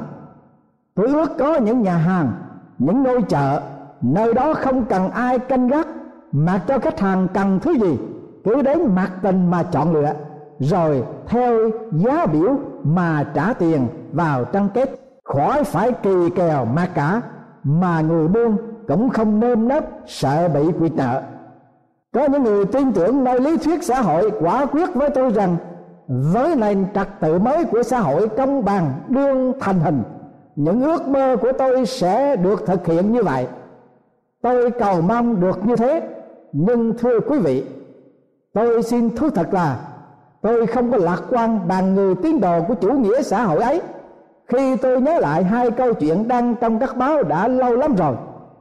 Tôi 0.95 1.07
ước 1.07 1.37
có 1.37 1.57
những 1.57 1.81
nhà 1.81 1.97
hàng, 1.97 2.31
những 2.77 3.03
ngôi 3.03 3.21
chợ 3.21 3.61
nơi 4.01 4.33
đó 4.33 4.53
không 4.53 4.85
cần 4.85 5.09
ai 5.11 5.39
canh 5.39 5.67
gác 5.67 5.87
mặc 6.31 6.61
cho 6.67 6.79
khách 6.79 6.99
hàng 6.99 7.27
cần 7.33 7.59
thứ 7.59 7.71
gì, 7.71 7.99
cứ 8.43 8.61
đến 8.61 8.95
mặc 8.95 9.11
tình 9.21 9.51
mà 9.51 9.63
chọn 9.63 9.93
lựa, 9.93 10.13
rồi 10.59 11.03
theo 11.27 11.69
giá 11.91 12.25
biểu 12.25 12.55
mà 12.83 13.25
trả 13.33 13.53
tiền 13.53 13.87
vào 14.11 14.45
trang 14.45 14.69
kết 14.73 14.99
khỏi 15.23 15.63
phải 15.63 15.91
kỳ 15.91 16.29
kèo 16.35 16.65
mà 16.65 16.87
cả 16.93 17.21
mà 17.67 18.01
người 18.01 18.27
buôn 18.27 18.57
cũng 18.88 19.09
không 19.09 19.39
nơm 19.39 19.67
nớp 19.67 19.86
sợ 20.05 20.47
bị 20.47 20.71
quyệt 20.79 20.95
nợ. 20.95 21.21
Có 22.13 22.27
những 22.27 22.43
người 22.43 22.65
tin 22.65 22.93
tưởng 22.93 23.24
nơi 23.24 23.39
lý 23.39 23.57
thuyết 23.57 23.83
xã 23.83 24.01
hội 24.01 24.31
quả 24.39 24.65
quyết 24.65 24.93
với 24.93 25.09
tôi 25.09 25.29
rằng 25.31 25.55
với 26.07 26.55
nền 26.55 26.86
trật 26.93 27.07
tự 27.19 27.39
mới 27.39 27.65
của 27.65 27.83
xã 27.83 28.00
hội 28.00 28.29
công 28.29 28.65
bằng, 28.65 28.93
đương 29.07 29.53
thành 29.59 29.80
hình, 29.80 30.03
những 30.56 30.84
ước 30.84 31.08
mơ 31.08 31.38
của 31.41 31.51
tôi 31.58 31.86
sẽ 31.86 32.36
được 32.36 32.65
thực 32.65 32.86
hiện 32.88 33.12
như 33.12 33.23
vậy. 33.23 33.47
Tôi 34.41 34.71
cầu 34.71 35.01
mong 35.01 35.41
được 35.41 35.65
như 35.65 35.75
thế, 35.75 36.10
nhưng 36.51 36.97
thưa 36.97 37.19
quý 37.19 37.39
vị, 37.39 37.65
tôi 38.53 38.84
xin 38.84 39.15
thú 39.15 39.30
thật 39.30 39.53
là 39.53 39.80
tôi 40.41 40.67
không 40.67 40.91
có 40.91 40.97
lạc 40.97 41.21
quan 41.30 41.67
bằng 41.67 41.95
người 41.95 42.15
tín 42.15 42.39
đồ 42.39 42.62
của 42.67 42.73
chủ 42.73 42.91
nghĩa 42.91 43.21
xã 43.21 43.43
hội 43.43 43.60
ấy 43.60 43.82
khi 44.47 44.75
tôi 44.77 45.01
nhớ 45.01 45.19
lại 45.19 45.43
hai 45.43 45.71
câu 45.71 45.93
chuyện 45.93 46.27
đăng 46.27 46.55
trong 46.55 46.79
các 46.79 46.97
báo 46.97 47.23
đã 47.23 47.47
lâu 47.47 47.75
lắm 47.75 47.95
rồi, 47.95 48.15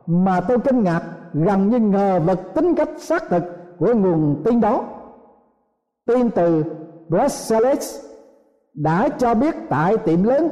mà 0.06 0.40
tôi 0.40 0.58
kinh 0.58 0.82
ngạc 0.82 1.02
gần 1.32 1.68
như 1.68 1.78
ngờ 1.78 2.20
vật 2.20 2.38
tính 2.54 2.74
cách 2.74 2.88
xác 2.98 3.28
thực 3.28 3.42
của 3.78 3.94
nguồn 3.94 4.42
tin 4.44 4.60
đó. 4.60 4.84
Tin 6.06 6.30
từ 6.30 6.64
Brussels 7.08 8.06
đã 8.74 9.08
cho 9.08 9.34
biết 9.34 9.54
tại 9.68 9.96
tiệm 9.96 10.22
lớn 10.22 10.48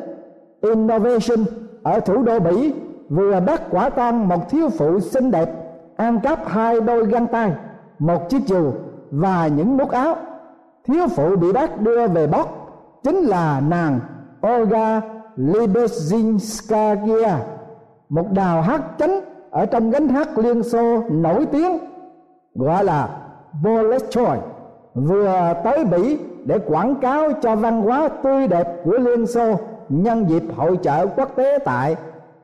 Innovation 0.62 1.44
ở 1.82 2.00
thủ 2.00 2.22
đô 2.22 2.40
Bỉ 2.40 2.74
vừa 3.08 3.40
bắt 3.40 3.62
quả 3.70 3.90
tang 3.90 4.28
một 4.28 4.50
thiếu 4.50 4.68
phụ 4.68 5.00
xinh 5.00 5.30
đẹp 5.30 5.50
ăn 5.96 6.20
cắp 6.20 6.46
hai 6.46 6.80
đôi 6.80 7.06
găng 7.06 7.26
tay, 7.26 7.52
một 7.98 8.28
chiếc 8.28 8.46
dù 8.46 8.72
và 9.10 9.46
những 9.46 9.76
nút 9.76 9.90
áo. 9.90 10.16
Thiếu 10.84 11.06
phụ 11.08 11.36
bị 11.36 11.52
bắt 11.52 11.80
đưa 11.80 12.08
về 12.08 12.26
bóc 12.26 12.48
chính 13.02 13.16
là 13.16 13.60
nàng 13.68 14.00
Olga 14.46 15.00
Libezinskaya 15.36 17.36
một 18.08 18.26
đào 18.32 18.62
hát 18.62 18.82
chánh 18.98 19.20
ở 19.50 19.66
trong 19.66 19.90
gánh 19.90 20.08
hát 20.08 20.38
liên 20.38 20.62
xô 20.62 21.02
nổi 21.10 21.46
tiếng, 21.52 21.78
gọi 22.54 22.84
là 22.84 23.08
Bolshoi 23.64 24.38
vừa 24.94 25.54
tới 25.64 25.84
Bỉ 25.84 26.18
để 26.44 26.58
quảng 26.58 26.94
cáo 26.94 27.32
cho 27.42 27.56
văn 27.56 27.82
hóa 27.82 28.08
tươi 28.08 28.48
đẹp 28.48 28.68
của 28.84 28.98
Liên 28.98 29.26
Xô 29.26 29.56
nhân 29.88 30.26
dịp 30.28 30.42
hội 30.56 30.76
chợ 30.76 31.06
quốc 31.16 31.36
tế 31.36 31.58
tại 31.64 31.96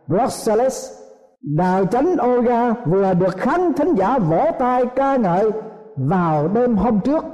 Brussels. 0.06 1.00
Đào 1.42 1.86
chánh 1.86 2.16
Olga 2.28 2.72
vừa 2.72 3.14
được 3.14 3.36
khán 3.36 3.72
thính 3.72 3.94
giả 3.94 4.18
vỗ 4.18 4.46
tay 4.58 4.86
ca 4.86 5.16
ngợi 5.16 5.50
vào 5.96 6.48
đêm 6.48 6.76
hôm 6.76 7.00
trước, 7.00 7.24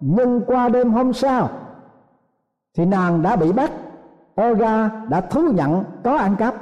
nhưng 0.00 0.40
qua 0.46 0.68
đêm 0.68 0.90
hôm 0.90 1.12
sau 1.12 1.48
thì 2.76 2.84
nàng 2.84 3.22
đã 3.22 3.36
bị 3.36 3.52
bắt. 3.52 3.70
Olga 4.42 4.90
đã 5.08 5.20
thú 5.20 5.40
nhận 5.52 5.84
có 6.04 6.16
ăn 6.16 6.36
cắp 6.36 6.54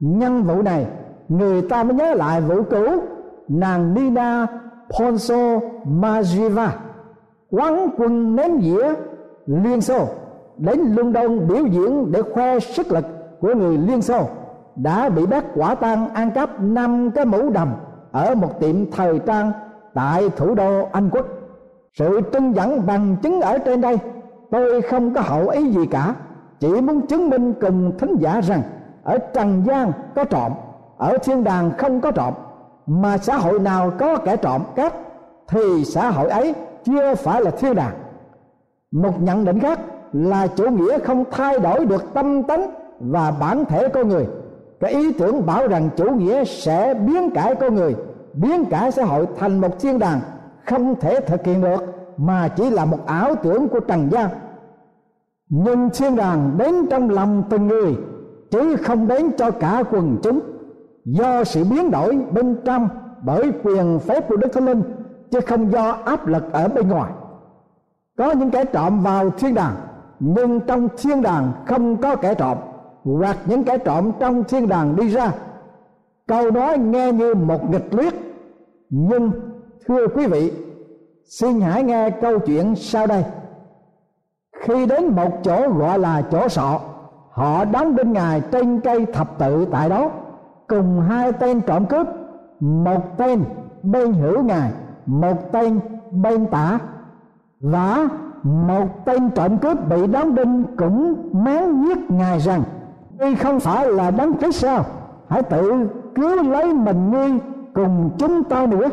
nhân 0.00 0.42
vụ 0.42 0.62
này, 0.62 0.86
người 1.28 1.62
ta 1.62 1.82
mới 1.82 1.94
nhớ 1.94 2.14
lại 2.14 2.40
vụ 2.40 2.62
cũ, 2.70 2.86
nàng 3.48 3.94
Nina 3.94 4.46
Ponso 4.98 5.58
Majiva 5.84 6.68
quán 7.50 7.88
quân 7.96 8.36
ném 8.36 8.60
dĩa, 8.60 8.94
Liên 9.46 9.80
Xô, 9.80 10.06
đến 10.58 10.80
London 10.80 11.48
biểu 11.48 11.66
diễn 11.66 12.12
để 12.12 12.22
khoe 12.22 12.58
sức 12.58 12.92
lực 12.92 13.04
của 13.40 13.54
người 13.54 13.78
Liên 13.78 14.02
Xô, 14.02 14.26
đã 14.76 15.08
bị 15.08 15.26
bắt 15.26 15.44
quả 15.54 15.74
tang 15.74 16.08
ăn 16.08 16.30
cắp 16.30 16.60
năm 16.60 17.10
cái 17.10 17.24
mũ 17.24 17.50
đầm 17.50 17.74
ở 18.12 18.34
một 18.34 18.60
tiệm 18.60 18.90
thời 18.90 19.18
trang 19.18 19.52
tại 19.94 20.28
thủ 20.36 20.54
đô 20.54 20.88
Anh 20.92 21.10
Quốc. 21.10 21.26
Sự 21.98 22.20
trưng 22.32 22.54
dẫn 22.54 22.86
bằng 22.86 23.16
chứng 23.22 23.40
ở 23.40 23.58
trên 23.58 23.80
đây, 23.80 23.98
tôi 24.50 24.82
không 24.82 25.14
có 25.14 25.20
hậu 25.20 25.48
ý 25.48 25.70
gì 25.70 25.86
cả 25.86 26.14
chỉ 26.62 26.80
muốn 26.80 27.06
chứng 27.06 27.30
minh 27.30 27.54
cùng 27.60 27.98
thính 27.98 28.16
giả 28.20 28.40
rằng 28.40 28.62
ở 29.04 29.18
trần 29.18 29.62
gian 29.66 29.92
có 30.14 30.24
trộm, 30.24 30.52
ở 30.98 31.18
thiên 31.24 31.44
đàng 31.44 31.70
không 31.78 32.00
có 32.00 32.10
trộm, 32.10 32.34
mà 32.86 33.18
xã 33.18 33.36
hội 33.36 33.58
nào 33.58 33.92
có 33.98 34.16
kẻ 34.16 34.36
trộm 34.36 34.62
cắp 34.74 34.92
thì 35.48 35.84
xã 35.84 36.10
hội 36.10 36.28
ấy 36.28 36.54
chưa 36.84 37.14
phải 37.14 37.42
là 37.42 37.50
thiên 37.50 37.74
đàng. 37.74 37.94
Một 38.90 39.22
nhận 39.22 39.44
định 39.44 39.60
khác 39.60 39.80
là 40.12 40.46
chủ 40.46 40.70
nghĩa 40.70 40.98
không 40.98 41.24
thay 41.30 41.58
đổi 41.58 41.86
được 41.86 42.14
tâm 42.14 42.42
tánh 42.42 42.70
và 43.00 43.32
bản 43.40 43.64
thể 43.64 43.88
con 43.88 44.08
người. 44.08 44.26
Cái 44.80 44.92
ý 44.92 45.12
tưởng 45.12 45.46
bảo 45.46 45.68
rằng 45.68 45.88
chủ 45.96 46.10
nghĩa 46.10 46.44
sẽ 46.44 46.94
biến 46.94 47.30
cải 47.30 47.54
con 47.54 47.74
người, 47.74 47.96
biến 48.34 48.64
cải 48.64 48.92
xã 48.92 49.04
hội 49.04 49.26
thành 49.38 49.60
một 49.60 49.80
thiên 49.80 49.98
đàng 49.98 50.20
không 50.66 51.00
thể 51.00 51.20
thực 51.20 51.44
hiện 51.44 51.60
được, 51.60 51.84
mà 52.16 52.48
chỉ 52.48 52.70
là 52.70 52.84
một 52.84 53.06
ảo 53.06 53.34
tưởng 53.42 53.68
của 53.68 53.80
trần 53.80 54.08
gian 54.10 54.28
nhưng 55.54 55.90
thiên 55.90 56.16
đàng 56.16 56.58
đến 56.58 56.74
trong 56.90 57.10
lòng 57.10 57.42
từng 57.50 57.66
người, 57.66 57.96
chứ 58.50 58.76
không 58.76 59.08
đến 59.08 59.30
cho 59.38 59.50
cả 59.50 59.82
quần 59.90 60.18
chúng. 60.22 60.40
Do 61.04 61.44
sự 61.44 61.64
biến 61.64 61.90
đổi 61.90 62.18
bên 62.32 62.56
trong 62.64 62.88
bởi 63.22 63.52
quyền 63.62 63.98
phép 63.98 64.28
của 64.28 64.36
đức 64.36 64.48
thánh 64.52 64.66
linh, 64.66 64.82
chứ 65.30 65.40
không 65.40 65.72
do 65.72 65.90
áp 66.04 66.26
lực 66.26 66.52
ở 66.52 66.68
bên 66.68 66.88
ngoài. 66.88 67.12
Có 68.18 68.32
những 68.32 68.50
kẻ 68.50 68.64
trộm 68.64 69.00
vào 69.02 69.30
thiên 69.30 69.54
đàng, 69.54 69.74
nhưng 70.20 70.60
trong 70.60 70.88
thiên 70.98 71.22
đàng 71.22 71.52
không 71.66 71.96
có 71.96 72.16
kẻ 72.16 72.34
trộm. 72.34 72.58
Hoặc 73.04 73.36
những 73.46 73.64
kẻ 73.64 73.78
trộm 73.78 74.12
trong 74.20 74.44
thiên 74.44 74.68
đàng 74.68 74.96
đi 74.96 75.08
ra. 75.08 75.32
Câu 76.26 76.50
nói 76.50 76.78
nghe 76.78 77.12
như 77.12 77.34
một 77.34 77.70
nghịch 77.70 77.94
luyết. 77.94 78.14
Nhưng, 78.90 79.30
thưa 79.86 80.06
quý 80.06 80.26
vị, 80.26 80.52
xin 81.24 81.60
hãy 81.60 81.82
nghe 81.82 82.10
câu 82.10 82.38
chuyện 82.38 82.74
sau 82.76 83.06
đây 83.06 83.24
khi 84.62 84.86
đến 84.86 85.08
một 85.16 85.30
chỗ 85.42 85.68
gọi 85.78 85.98
là 85.98 86.22
chỗ 86.30 86.48
sọ, 86.48 86.80
họ 87.30 87.64
đóng 87.64 87.96
đinh 87.96 88.12
ngài 88.12 88.40
trên 88.40 88.80
cây 88.80 89.06
thập 89.06 89.38
tự 89.38 89.66
tại 89.70 89.88
đó. 89.88 90.10
Cùng 90.68 91.00
hai 91.00 91.32
tên 91.32 91.60
trộm 91.60 91.86
cướp, 91.86 92.06
một 92.60 93.16
tên 93.16 93.44
bên 93.82 94.12
hữu 94.12 94.42
ngài, 94.42 94.70
một 95.06 95.52
tên 95.52 95.80
bên 96.10 96.46
tả. 96.46 96.78
Và 97.60 98.08
một 98.42 99.04
tên 99.04 99.30
trộm 99.30 99.58
cướp 99.58 99.88
bị 99.88 100.06
đóng 100.06 100.34
đinh 100.34 100.64
cũng 100.76 101.30
máng 101.32 101.84
giết 101.86 102.10
ngài 102.10 102.40
rằng 102.40 102.62
ngươi 103.18 103.34
không 103.34 103.60
phải 103.60 103.92
là 103.92 104.10
đấng 104.10 104.38
Christ 104.38 104.54
sao? 104.54 104.84
Hãy 105.28 105.42
tự 105.42 105.88
cứu 106.14 106.42
lấy 106.42 106.74
mình 106.74 107.10
ngươi 107.10 107.30
cùng 107.74 108.10
chúng 108.18 108.44
ta 108.44 108.66
nữa. 108.66 108.88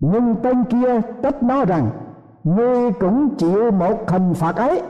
Nhưng 0.00 0.34
tên 0.42 0.64
kia 0.64 1.00
trách 1.22 1.42
nó 1.42 1.64
rằng 1.64 1.90
ngươi 2.46 2.92
cũng 2.92 3.36
chịu 3.36 3.70
một 3.70 4.10
hình 4.10 4.34
phạt 4.34 4.56
ấy. 4.56 4.82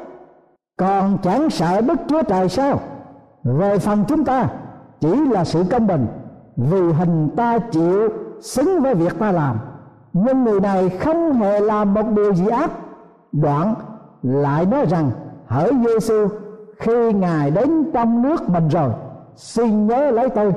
Còn 0.79 1.19
chẳng 1.23 1.51
sợ 1.51 1.81
đức 1.81 1.99
chúa 2.09 2.23
trời 2.23 2.49
sao? 2.49 2.81
Về 3.45 3.79
phần 3.79 4.05
chúng 4.09 4.25
ta, 4.25 4.49
chỉ 5.01 5.27
là 5.31 5.45
sự 5.45 5.65
công 5.71 5.87
bình. 5.87 6.07
Vì 6.57 6.93
hình 6.93 7.29
ta 7.37 7.59
chịu 7.59 8.09
xứng 8.41 8.81
với 8.83 8.95
việc 8.95 9.19
ta 9.19 9.33
làm. 9.33 9.59
Nhưng 10.13 10.45
người 10.45 10.61
này 10.61 10.89
không 10.89 11.33
hề 11.33 11.61
làm 11.61 11.95
một 11.95 12.07
điều 12.17 12.35
gì 12.35 12.49
ác. 12.49 12.71
Đoạn 13.33 13.75
lại 14.23 14.67
nói 14.67 14.87
rằng, 14.87 15.11
hỡi 15.47 15.73
Giêsu 15.87 16.29
khi 16.79 17.13
ngài 17.13 17.51
đến 17.51 17.91
trong 17.95 18.23
nước 18.23 18.49
mình 18.49 18.69
rồi, 18.69 18.91
xin 19.35 19.87
nhớ 19.87 20.11
lấy 20.11 20.29
tôi. 20.29 20.53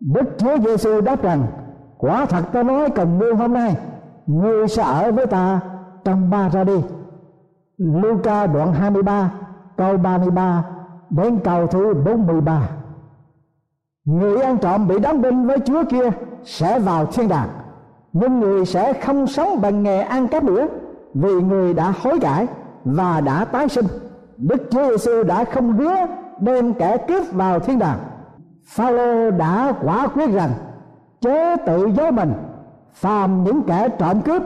Đức 0.00 0.24
Chúa 0.38 0.58
Giêsu 0.58 1.00
đáp 1.00 1.22
rằng, 1.22 1.42
quả 1.98 2.26
thật 2.26 2.42
ta 2.52 2.62
nói 2.62 2.90
cần 2.90 3.18
ngươi 3.18 3.34
hôm 3.34 3.52
nay. 3.52 3.76
Ngươi 4.26 4.68
sẽ 4.68 4.82
ở 4.82 5.12
với 5.12 5.26
ta 5.26 5.60
trong 6.04 6.30
ba 6.30 6.48
ra 6.48 6.64
đi. 6.64 6.80
Luca 7.78 8.46
đoạn 8.46 8.72
23 8.72 9.32
câu 9.76 9.96
33 9.96 10.64
đến 11.10 11.38
câu 11.44 11.66
thứ 11.66 11.94
43 11.94 12.68
Người 14.04 14.40
ăn 14.40 14.58
trộm 14.58 14.88
bị 14.88 14.98
đóng 14.98 15.22
đinh 15.22 15.46
với 15.46 15.58
Chúa 15.64 15.84
kia 15.90 16.10
sẽ 16.44 16.78
vào 16.78 17.06
thiên 17.06 17.28
đàng, 17.28 17.48
Nhưng 18.12 18.40
người 18.40 18.66
sẽ 18.66 18.92
không 18.92 19.26
sống 19.26 19.60
bằng 19.60 19.82
nghề 19.82 20.00
ăn 20.00 20.28
cắp 20.28 20.44
nữa, 20.44 20.66
Vì 21.14 21.32
người 21.32 21.74
đã 21.74 21.92
hối 22.02 22.20
cải 22.20 22.46
và 22.84 23.20
đã 23.20 23.44
tái 23.44 23.68
sinh. 23.68 23.86
Đức 24.36 24.62
Chúa 24.70 24.90
Giêsu 24.90 25.22
đã 25.22 25.44
không 25.44 25.72
hứa 25.72 25.94
đem 26.40 26.74
kẻ 26.74 26.96
cướp 27.08 27.32
vào 27.32 27.60
thiên 27.60 27.78
đàng. 27.78 27.98
Phaolô 28.66 29.30
đã 29.30 29.72
quả 29.82 30.06
quyết 30.06 30.30
rằng, 30.30 30.50
chớ 31.20 31.56
tự 31.66 31.86
do 31.86 32.10
mình, 32.10 32.32
phàm 32.92 33.44
những 33.44 33.62
kẻ 33.62 33.88
trộm 33.98 34.20
cướp 34.20 34.42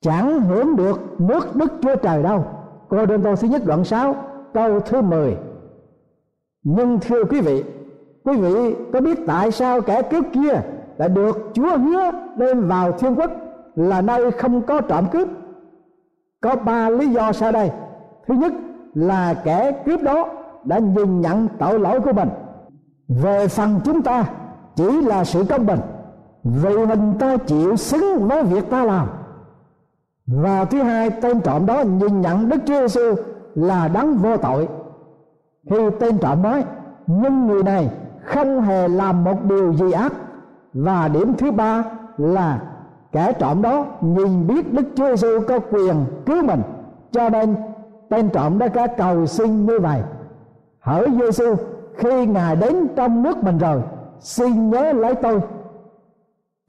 chẳng 0.00 0.40
hưởng 0.40 0.76
được 0.76 1.20
nước 1.20 1.56
Đức 1.56 1.72
Chúa 1.82 1.96
Trời 1.96 2.22
đâu. 2.22 2.44
Cô 2.88 3.06
đơn 3.06 3.22
tô 3.22 3.36
thứ 3.36 3.48
nhất 3.48 3.62
đoạn 3.64 3.84
6 3.84 4.14
câu 4.54 4.80
thứ 4.80 5.02
10. 5.02 5.36
Nhưng 6.62 7.00
thưa 7.00 7.24
quý 7.24 7.40
vị, 7.40 7.64
quý 8.24 8.36
vị 8.36 8.74
có 8.92 9.00
biết 9.00 9.18
tại 9.26 9.50
sao 9.50 9.80
kẻ 9.80 10.02
cướp 10.02 10.24
kia 10.32 10.60
đã 10.98 11.08
được 11.08 11.50
Chúa 11.52 11.78
hứa 11.78 12.10
lên 12.36 12.68
vào 12.68 12.92
thiên 12.92 13.14
quốc 13.14 13.30
là 13.76 14.00
nơi 14.00 14.30
không 14.30 14.62
có 14.62 14.80
trộm 14.80 15.06
cướp? 15.12 15.28
Có 16.40 16.56
ba 16.56 16.90
lý 16.90 17.08
do 17.08 17.32
sau 17.32 17.52
đây. 17.52 17.70
Thứ 18.26 18.34
nhất 18.34 18.52
là 18.94 19.34
kẻ 19.44 19.72
cướp 19.86 20.02
đó 20.02 20.28
đã 20.64 20.78
nhìn 20.78 21.20
nhận 21.20 21.48
tội 21.58 21.80
lỗi 21.80 22.00
của 22.00 22.12
mình. 22.12 22.28
Về 23.08 23.48
phần 23.48 23.80
chúng 23.84 24.02
ta 24.02 24.24
chỉ 24.76 25.02
là 25.02 25.24
sự 25.24 25.44
công 25.48 25.66
bình 25.66 25.80
vì 26.44 26.76
mình 26.76 27.14
ta 27.18 27.36
chịu 27.36 27.76
xứng 27.76 28.28
với 28.28 28.42
việc 28.42 28.70
ta 28.70 28.84
làm 28.84 29.08
và 30.30 30.64
thứ 30.64 30.82
hai, 30.82 31.10
tên 31.10 31.40
trộm 31.40 31.66
đó 31.66 31.80
nhìn 31.80 32.20
nhận 32.20 32.48
đức 32.48 32.56
chúa 32.66 32.80
giêsu 32.80 33.14
là 33.54 33.88
đấng 33.88 34.16
vô 34.16 34.36
tội. 34.36 34.68
Thì 35.70 35.76
tên 36.00 36.18
trộm 36.18 36.42
nói, 36.42 36.64
nhưng 37.06 37.46
người 37.46 37.62
này 37.62 37.90
không 38.24 38.60
hề 38.60 38.88
làm 38.88 39.24
một 39.24 39.44
điều 39.44 39.74
gì 39.74 39.92
ác. 39.92 40.12
Và 40.74 41.08
điểm 41.08 41.34
thứ 41.38 41.50
ba 41.50 41.84
là 42.16 42.62
kẻ 43.12 43.32
trộm 43.32 43.62
đó 43.62 43.86
nhìn 44.00 44.46
biết 44.46 44.72
đức 44.72 44.84
chúa 44.94 45.08
giêsu 45.08 45.40
có 45.48 45.58
quyền 45.58 46.04
cứu 46.26 46.42
mình. 46.42 46.62
Cho 47.12 47.28
nên, 47.28 47.56
tên 48.08 48.28
trộm 48.28 48.58
đã 48.58 48.68
cả 48.68 48.86
cầu 48.86 49.26
xin 49.26 49.66
như 49.66 49.78
vậy. 49.78 50.02
Hỡi 50.80 51.06
giêsu 51.20 51.54
khi 51.96 52.26
ngài 52.26 52.56
đến 52.56 52.88
trong 52.96 53.22
nước 53.22 53.44
mình 53.44 53.58
rồi, 53.58 53.82
xin 54.20 54.70
nhớ 54.70 54.92
lấy 54.92 55.14
tôi. 55.14 55.40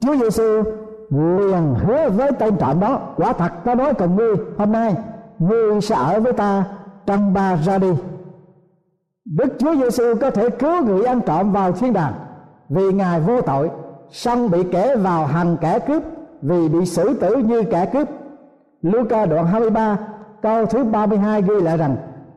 Chúa 0.00 0.16
Giêsu 0.16 0.62
liền 1.12 1.74
hứa 1.74 2.10
với 2.10 2.30
tên 2.38 2.56
trộm 2.56 2.80
đó. 2.80 3.00
Quả 3.16 3.32
thật, 3.32 3.52
ta 3.64 3.74
nói 3.74 3.94
cùng 3.94 4.16
ngươi 4.16 4.34
hôm 4.58 4.72
nay. 4.72 4.96
Ngươi 5.38 5.80
sẽ 5.80 5.94
ở 5.94 6.20
với 6.20 6.32
ta 6.32 6.64
trong 7.06 7.34
ba 7.34 7.56
ra 7.56 7.78
đi. 7.78 7.92
Đức 9.24 9.48
Chúa 9.58 9.74
Giêsu 9.74 10.14
có 10.20 10.30
thể 10.30 10.50
cứu 10.50 10.84
người 10.84 11.04
ăn 11.04 11.20
trộm 11.20 11.52
vào 11.52 11.72
thiên 11.72 11.92
đàng 11.92 12.12
vì 12.68 12.92
ngài 12.92 13.20
vô 13.20 13.40
tội, 13.40 13.70
song 14.10 14.50
bị 14.50 14.64
kẻ 14.72 14.96
vào 14.96 15.26
hành 15.26 15.56
kẻ 15.60 15.78
cướp 15.78 16.02
vì 16.42 16.68
bị 16.68 16.86
xử 16.86 17.14
tử 17.14 17.36
như 17.36 17.62
kẻ 17.62 17.86
cướp. 17.86 18.08
Luca 18.82 19.26
đoạn 19.26 19.46
23 19.46 19.98
câu 20.42 20.66
thứ 20.66 20.84
32 20.84 21.42
ghi 21.42 21.60
lại 21.60 21.76
rằng, 21.76 21.96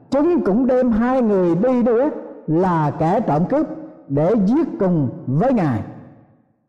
chúng 0.10 0.44
cũng 0.46 0.68
đem 0.68 0.92
hai 0.92 1.22
người 1.22 1.56
đi 1.56 1.84
nữa 1.84 2.10
là 2.48 2.92
kẻ 3.00 3.20
trộm 3.28 3.46
cướp 3.50 3.68
để 4.08 4.34
giết 4.46 4.68
cùng 4.80 5.10
với 5.28 5.54
ngài 5.54 5.80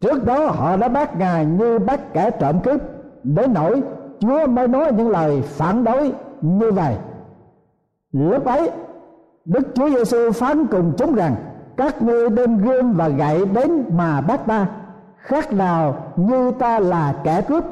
trước 0.00 0.24
đó 0.24 0.46
họ 0.46 0.76
đã 0.76 0.88
bắt 0.88 1.16
ngài 1.16 1.46
như 1.46 1.78
bắt 1.78 2.12
kẻ 2.12 2.30
trộm 2.30 2.60
cướp. 2.60 2.80
Đến 3.22 3.54
nỗi 3.54 3.82
chúa 4.20 4.46
mới 4.46 4.68
nói 4.68 4.92
những 4.92 5.10
lời 5.10 5.42
phản 5.42 5.84
đối 5.84 6.12
như 6.40 6.72
vậy. 6.72 6.96
Lúc 8.12 8.44
ấy, 8.44 8.70
đức 9.44 9.68
chúa 9.74 9.88
giêsu 9.88 10.32
phán 10.32 10.66
cùng 10.66 10.92
chúng 10.98 11.14
rằng, 11.14 11.34
các 11.76 12.02
ngươi 12.02 12.30
đem 12.30 12.58
gươm 12.58 12.92
và 12.92 13.08
gậy 13.08 13.46
đến 13.46 13.84
mà 13.96 14.20
bắt 14.20 14.40
ta, 14.46 14.66
khác 15.16 15.52
nào 15.52 15.96
như 16.16 16.50
ta 16.58 16.78
là 16.78 17.14
kẻ 17.24 17.42
cướp. 17.42 17.64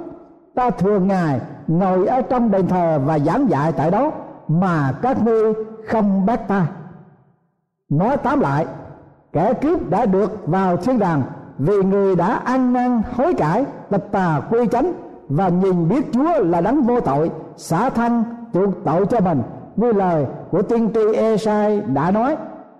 Ta 0.54 0.70
thường 0.70 1.08
ngài 1.08 1.40
ngồi 1.66 2.06
ở 2.06 2.22
trong 2.22 2.50
đền 2.50 2.66
thờ 2.66 3.00
và 3.04 3.18
giảng 3.18 3.50
dạy 3.50 3.72
tại 3.72 3.90
đó, 3.90 4.10
mà 4.48 4.92
các 5.02 5.22
ngươi 5.24 5.54
không 5.88 6.26
bắt 6.26 6.48
ta. 6.48 6.66
Nói 7.88 8.16
tóm 8.16 8.40
lại, 8.40 8.66
kẻ 9.32 9.52
cướp 9.54 9.90
đã 9.90 10.06
được 10.06 10.46
vào 10.46 10.76
thiên 10.76 10.98
đàng 10.98 11.22
vì 11.58 11.82
người 11.82 12.16
đã 12.16 12.40
ăn 12.44 12.72
năn, 12.72 13.02
hối 13.16 13.34
cải, 13.34 13.64
tập 13.90 14.04
tà, 14.12 14.40
quy 14.50 14.66
chánh 14.66 14.92
và 15.28 15.48
nhìn 15.48 15.88
biết 15.88 16.12
Chúa 16.12 16.44
là 16.44 16.60
đấng 16.60 16.82
vô 16.82 17.00
tội, 17.00 17.30
xả 17.56 17.90
thân 17.90 18.24
chuộc 18.54 18.84
tội 18.84 19.06
cho 19.06 19.20
mình. 19.20 19.42
Như 19.76 19.92
lời 19.92 20.26
của 20.50 20.62
tiên 20.62 20.90
tri 20.94 21.14
Esai 21.14 21.80
đã 21.80 22.10
nói, 22.10 22.36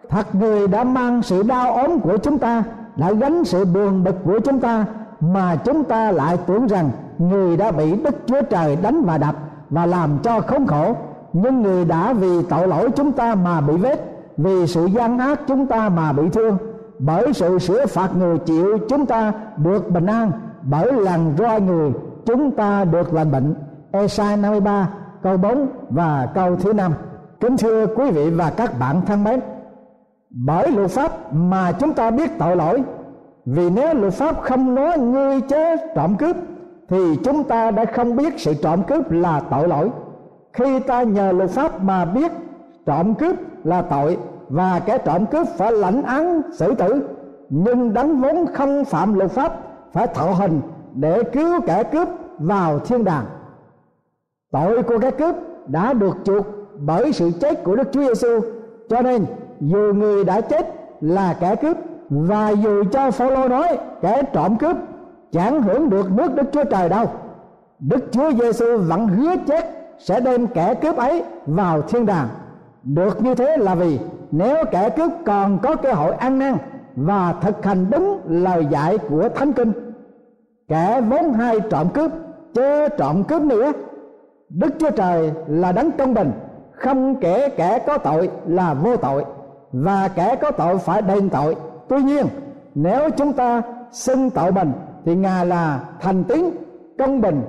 thật 0.09 0.35
người 0.35 0.69
đã 0.69 0.85
mang 0.85 1.23
sự 1.23 1.43
đau 1.43 1.73
ốm 1.73 2.01
của 2.01 2.17
chúng 2.17 2.39
ta, 2.39 2.65
đã 2.97 3.13
gánh 3.13 3.45
sự 3.45 3.65
buồn 3.65 4.05
bực 4.05 4.17
của 4.25 4.39
chúng 4.39 4.61
ta, 4.61 4.85
mà 5.21 5.57
chúng 5.57 5.85
ta 5.85 6.11
lại 6.11 6.39
tưởng 6.47 6.67
rằng 6.67 6.91
người 7.19 7.57
đã 7.57 7.71
bị 7.71 7.97
Đức 7.97 8.15
Chúa 8.27 8.43
Trời 8.43 8.77
đánh 8.83 9.03
và 9.03 9.19
đập 9.19 9.35
và 9.71 9.87
làm 9.87 10.11
cho 10.23 10.41
khốn 10.41 10.67
khổ. 10.67 10.97
Nhưng 11.33 11.63
người 11.63 11.85
đã 11.85 12.13
vì 12.13 12.43
tội 12.43 12.69
lỗi 12.69 12.91
chúng 12.97 13.13
ta 13.13 13.35
mà 13.35 13.61
bị 13.61 13.77
vết, 13.77 14.05
vì 14.37 14.67
sự 14.67 14.87
gian 14.87 15.19
ác 15.19 15.41
chúng 15.47 15.67
ta 15.67 15.89
mà 15.89 16.13
bị 16.13 16.29
thương 16.29 16.57
bởi 16.99 17.33
sự 17.33 17.59
sửa 17.59 17.87
phạt 17.87 18.17
người 18.17 18.39
chịu 18.39 18.79
chúng 18.89 19.07
ta 19.07 19.33
được 19.57 19.91
bình 19.91 20.07
an. 20.07 20.31
Bởi 20.63 20.93
lần 20.93 21.35
roi 21.39 21.61
người 21.61 21.93
chúng 22.27 22.51
ta 22.51 22.85
được 22.85 23.15
lành 23.15 23.33
bệnh. 23.33 23.55
Esai 23.93 24.37
53 24.37 24.89
câu 25.23 25.37
4 25.37 25.69
và 25.91 26.29
câu 26.35 26.57
thứ 26.57 26.73
năm. 26.73 26.93
Kính 27.41 27.57
thưa 27.57 27.87
quý 27.87 28.11
vị 28.11 28.31
và 28.31 28.51
các 28.57 28.79
bạn 28.79 29.01
thân 29.07 29.25
mến, 29.25 29.41
bởi 30.31 30.71
luật 30.71 30.91
pháp 30.91 31.35
mà 31.35 31.73
chúng 31.73 31.93
ta 31.93 32.11
biết 32.11 32.31
tội 32.39 32.57
lỗi, 32.57 32.83
vì 33.45 33.71
nếu 33.71 33.95
luật 33.95 34.13
pháp 34.13 34.41
không 34.43 34.75
nói 34.75 34.99
ngươi 34.99 35.41
chớ 35.41 35.77
trộm 35.95 36.17
cướp, 36.17 36.37
thì 36.89 37.17
chúng 37.25 37.45
ta 37.45 37.71
đã 37.71 37.85
không 37.85 38.17
biết 38.17 38.35
sự 38.41 38.55
trộm 38.55 38.83
cướp 38.83 39.11
là 39.11 39.41
tội 39.51 39.69
lỗi. 39.69 39.91
Khi 40.53 40.79
ta 40.79 41.03
nhờ 41.03 41.33
luật 41.33 41.51
pháp 41.51 41.83
mà 41.83 42.05
biết 42.05 42.33
trộm 42.87 43.15
cướp 43.15 43.37
là 43.65 43.83
tội 43.83 44.19
và 44.55 44.81
kẻ 44.87 44.99
trộm 44.99 45.27
cướp 45.27 45.47
phải 45.57 45.73
lãnh 45.73 46.03
án, 46.03 46.43
xử 46.53 46.75
tử. 46.75 47.09
Nhưng 47.51 47.95
đấng 47.95 48.21
vốn 48.21 48.47
không 48.55 48.85
phạm 48.85 49.15
luật 49.15 49.31
pháp 49.31 49.53
phải 49.93 50.07
thọ 50.07 50.27
hình 50.27 50.61
để 50.95 51.23
cứu 51.33 51.61
kẻ 51.67 51.83
cướp 51.83 52.09
vào 52.39 52.79
thiên 52.79 53.05
đàng. 53.05 53.25
Tội 54.53 54.83
của 54.83 54.99
kẻ 54.99 55.11
cướp 55.11 55.35
đã 55.67 55.93
được 55.93 56.17
chuộc 56.25 56.47
bởi 56.79 57.13
sự 57.13 57.31
chết 57.41 57.65
của 57.65 57.77
Đức 57.77 57.89
Chúa 57.93 58.01
Giêsu 58.01 58.41
cho 58.89 59.03
nên, 59.03 59.25
dù 59.61 59.93
người 59.95 60.25
đã 60.25 60.41
chết 60.41 60.75
là 61.01 61.37
kẻ 61.41 61.57
cướp, 61.57 61.77
và 62.11 62.51
dù 62.51 62.85
cho 62.93 63.11
Phaolô 63.11 63.49
nói 63.49 63.79
kẻ 64.01 64.23
trộm 64.33 64.57
cướp 64.57 64.77
chẳng 65.33 65.63
hưởng 65.63 65.91
được 65.91 66.13
nước 66.13 66.35
Đức 66.35 66.47
Chúa 66.53 66.65
Trời 66.65 66.89
đâu, 66.89 67.07
Đức 67.79 68.05
Chúa 68.13 68.33
Giêsu 68.33 68.79
vẫn 68.79 69.07
hứa 69.09 69.37
chết 69.47 69.65
sẽ 69.99 70.21
đem 70.21 70.47
kẻ 70.47 70.75
cướp 70.75 70.97
ấy 70.97 71.23
vào 71.47 71.83
thiên 71.83 72.07
đàng. 72.07 72.29
Được 72.83 73.23
như 73.23 73.35
thế 73.35 73.57
là 73.57 73.75
vì 73.75 73.99
nếu 74.37 74.57
kẻ 74.71 74.91
cướp 74.91 75.13
còn 75.27 75.59
có 75.63 75.77
cơ 75.77 75.93
hội 75.93 76.15
ăn 76.15 76.39
năn 76.39 76.57
và 76.97 77.35
thực 77.41 77.65
hành 77.65 77.87
đúng 77.91 78.21
lời 78.27 78.67
dạy 78.71 78.99
của 78.99 79.29
thánh 79.29 79.53
kinh, 79.53 79.73
kẻ 80.69 81.01
vốn 81.01 81.33
hay 81.33 81.61
trộm 81.71 81.89
cướp, 81.95 82.11
chớ 82.55 82.89
trộm 82.89 83.25
cướp 83.25 83.43
nữa. 83.43 83.73
Đức 84.49 84.75
chúa 84.79 84.91
trời 84.91 85.33
là 85.47 85.73
đấng 85.73 85.91
công 85.91 86.15
bình, 86.15 86.33
không 86.73 87.21
kể 87.21 87.49
kẻ 87.49 87.79
có 87.87 87.99
tội 87.99 88.31
là 88.47 88.75
vô 88.75 88.97
tội, 88.97 89.25
và 89.73 90.09
kẻ 90.09 90.37
có 90.37 90.51
tội 90.51 90.79
phải 90.79 91.03
đền 91.03 91.29
tội. 91.29 91.57
Tuy 91.89 92.03
nhiên, 92.03 92.27
nếu 92.75 93.11
chúng 93.11 93.33
ta 93.33 93.63
xưng 93.93 94.31
tội 94.31 94.53
mình 94.53 94.73
thì 95.05 95.15
ngài 95.15 95.47
là 95.47 95.81
thành 96.01 96.25
tín, 96.25 96.51
công 96.99 97.21
bình 97.21 97.43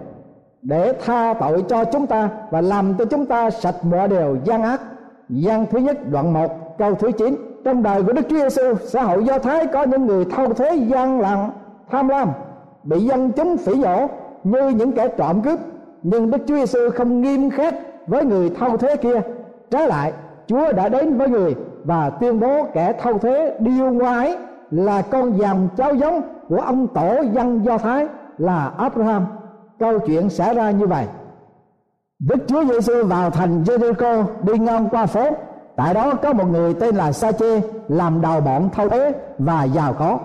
để 0.61 0.93
tha 1.05 1.33
tội 1.33 1.63
cho 1.67 1.85
chúng 1.85 2.07
ta 2.07 2.29
và 2.51 2.61
làm 2.61 2.93
cho 2.97 3.05
chúng 3.05 3.25
ta 3.25 3.49
sạch 3.49 3.75
mọi 3.83 4.07
điều 4.07 4.37
gian 4.43 4.63
ác. 4.63 4.81
Gian 5.29 5.65
thứ 5.65 5.79
nhất 5.79 5.97
đoạn 6.11 6.33
1 6.33 6.64
câu 6.77 6.95
thứ 6.95 7.11
9 7.11 7.35
Trong 7.63 7.83
đời 7.83 8.03
của 8.03 8.13
Đức 8.13 8.21
Chúa 8.29 8.37
Giêsu 8.37 8.75
xã 8.85 9.03
hội 9.03 9.23
Do 9.23 9.39
Thái 9.39 9.67
có 9.67 9.83
những 9.83 10.05
người 10.05 10.25
thâu 10.25 10.53
thuế 10.53 10.75
gian 10.75 11.21
lặng 11.21 11.49
tham 11.89 12.07
lam, 12.07 12.29
bị 12.83 12.99
dân 12.99 13.31
chúng 13.31 13.57
phỉ 13.57 13.73
nhổ 13.73 14.07
như 14.43 14.69
những 14.69 14.91
kẻ 14.91 15.07
trộm 15.07 15.41
cướp 15.41 15.59
nhưng 16.07 16.31
Đức 16.31 16.37
Chúa 16.47 16.55
Giêsu 16.55 16.79
không 16.95 17.21
nghiêm 17.21 17.49
khắc 17.49 17.75
với 18.07 18.25
người 18.25 18.49
thâu 18.49 18.77
thuế 18.77 18.95
kia 18.95 19.21
trái 19.71 19.87
lại, 19.87 20.13
Chúa 20.47 20.71
đã 20.71 20.89
đến 20.89 21.17
với 21.17 21.29
người 21.29 21.55
và 21.83 22.09
tuyên 22.09 22.39
bố 22.39 22.65
kẻ 22.73 22.93
thâu 23.01 23.17
thuế 23.17 23.55
điêu 23.59 23.91
ngoái 23.91 24.37
là 24.71 25.01
con 25.01 25.37
dòng 25.37 25.67
cháu 25.77 25.95
giống 25.95 26.21
của 26.49 26.59
ông 26.59 26.87
tổ 26.87 27.21
dân 27.33 27.65
Do 27.65 27.77
Thái 27.77 28.07
là 28.37 28.71
Abraham. 28.77 29.25
Câu 29.79 29.99
chuyện 29.99 30.29
xảy 30.29 30.55
ra 30.55 30.71
như 30.71 30.87
vậy. 30.87 31.05
Đức 32.19 32.37
Chúa 32.47 32.65
Giêsu 32.65 33.05
vào 33.05 33.29
thành 33.29 33.63
Jericho, 33.63 34.23
đi 34.43 34.59
ngang 34.59 34.89
qua 34.91 35.05
phố. 35.05 35.25
Tại 35.75 35.93
đó 35.93 36.13
có 36.23 36.33
một 36.33 36.45
người 36.51 36.73
tên 36.73 36.95
là 36.95 37.11
Sa-chê 37.11 37.61
làm 37.87 38.21
đầu 38.21 38.41
bọn 38.41 38.69
thâu 38.73 38.89
thế 38.89 39.13
và 39.39 39.63
giàu 39.63 39.93
có. 39.93 40.19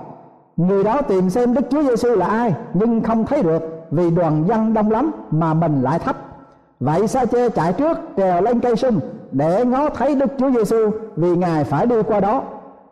Người 0.56 0.84
đó 0.84 1.02
tìm 1.02 1.30
xem 1.30 1.54
Đức 1.54 1.62
Chúa 1.70 1.82
Giêsu 1.82 2.08
là 2.08 2.26
ai, 2.26 2.54
nhưng 2.74 3.02
không 3.02 3.26
thấy 3.26 3.42
được 3.42 3.86
vì 3.90 4.10
đoàn 4.10 4.44
dân 4.48 4.74
đông 4.74 4.90
lắm 4.90 5.12
mà 5.30 5.54
mình 5.54 5.82
lại 5.82 5.98
thấp. 5.98 6.16
Vậy 6.80 7.08
Sa-chê 7.08 7.48
chạy 7.48 7.72
trước, 7.72 7.98
trèo 8.16 8.42
lên 8.42 8.60
cây 8.60 8.76
sung 8.76 9.00
để 9.32 9.64
ngó 9.64 9.88
thấy 9.88 10.14
Đức 10.14 10.32
Chúa 10.38 10.50
Giêsu 10.50 10.90
vì 11.16 11.36
ngài 11.36 11.64
phải 11.64 11.86
đi 11.86 12.02
qua 12.02 12.20
đó. 12.20 12.42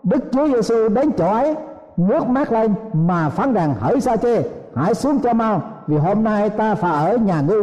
Đức 0.03 0.25
Chúa 0.33 0.49
Giêsu 0.49 0.89
đến 0.89 1.11
chỗ 1.19 1.33
ấy, 1.33 1.55
ngước 1.97 2.29
mắt 2.29 2.53
lên 2.53 2.75
mà 2.93 3.29
phán 3.29 3.55
rằng, 3.55 3.75
hỡi 3.81 4.01
sa 4.01 4.17
chê 4.17 4.43
hãy 4.75 4.95
xuống 4.95 5.19
cho 5.19 5.33
mau, 5.33 5.63
vì 5.87 5.97
hôm 5.97 6.25
nay 6.25 6.51
ta 6.51 6.75
phải 6.75 7.11
ở 7.11 7.17
nhà 7.17 7.41
ngươi 7.41 7.63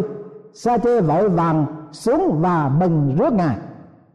sa 0.53 0.77
chê 0.77 1.01
vội 1.01 1.29
vàng 1.29 1.65
xuống 1.91 2.41
và 2.41 2.71
mừng 2.79 3.15
rước 3.19 3.33
ngài 3.33 3.55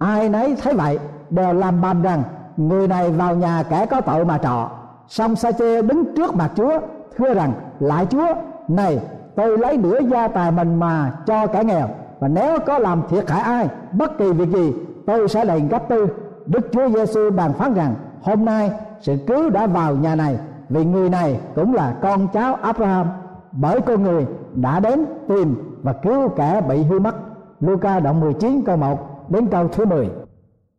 ai 0.00 0.28
nấy 0.28 0.56
thấy 0.62 0.74
vậy, 0.74 0.98
đều 1.30 1.52
làm 1.52 1.80
bàn 1.80 2.02
rằng, 2.02 2.22
người 2.56 2.88
này 2.88 3.10
vào 3.10 3.36
nhà 3.36 3.62
kẻ 3.70 3.86
có 3.86 4.00
tội 4.00 4.24
mà 4.24 4.38
trọ. 4.38 4.70
Xong 5.08 5.36
sa 5.36 5.52
chê 5.52 5.82
đứng 5.82 6.14
trước 6.16 6.34
mặt 6.34 6.50
chúa, 6.54 6.80
thưa 7.16 7.34
rằng 7.34 7.52
lại 7.80 8.06
chúa, 8.10 8.26
này, 8.68 9.00
tôi 9.36 9.58
lấy 9.58 9.76
nửa 9.76 10.00
gia 10.00 10.28
tài 10.28 10.50
mình 10.50 10.74
mà 10.74 11.12
cho 11.26 11.46
kẻ 11.46 11.64
nghèo, 11.64 11.88
và 12.20 12.28
nếu 12.28 12.58
có 12.66 12.78
làm 12.78 13.02
thiệt 13.08 13.30
hại 13.30 13.40
ai, 13.40 13.68
bất 13.92 14.18
kỳ 14.18 14.32
việc 14.32 14.48
gì, 14.48 14.74
tôi 15.06 15.28
sẽ 15.28 15.44
đền 15.44 15.68
gấp 15.68 15.88
tư. 15.88 16.06
Đức 16.46 16.68
chúa 16.72 16.88
giêsu 16.88 17.30
bàn 17.30 17.52
phán 17.52 17.74
rằng, 17.74 17.94
hôm 18.22 18.44
nay, 18.44 18.70
sự 19.00 19.16
cứu 19.26 19.50
đã 19.50 19.66
vào 19.66 19.94
nhà 19.94 20.14
này, 20.14 20.38
vì 20.68 20.84
người 20.84 21.10
này 21.10 21.40
cũng 21.54 21.74
là 21.74 21.94
con 22.02 22.28
cháu 22.28 22.54
Abraham. 22.54 23.06
Bởi 23.52 23.80
con 23.80 24.02
người 24.02 24.26
đã 24.54 24.80
đến 24.80 25.04
tìm 25.28 25.78
và 25.82 25.92
cứu 25.92 26.28
kẻ 26.28 26.60
bị 26.68 26.82
hư 26.82 26.98
mất. 26.98 27.14
Luca 27.60 28.00
đoạn 28.00 28.20
19 28.20 28.62
câu 28.66 28.76
1 28.76 29.09
đến 29.30 29.48
câu 29.50 29.68
thứ 29.68 29.84
10 29.84 30.08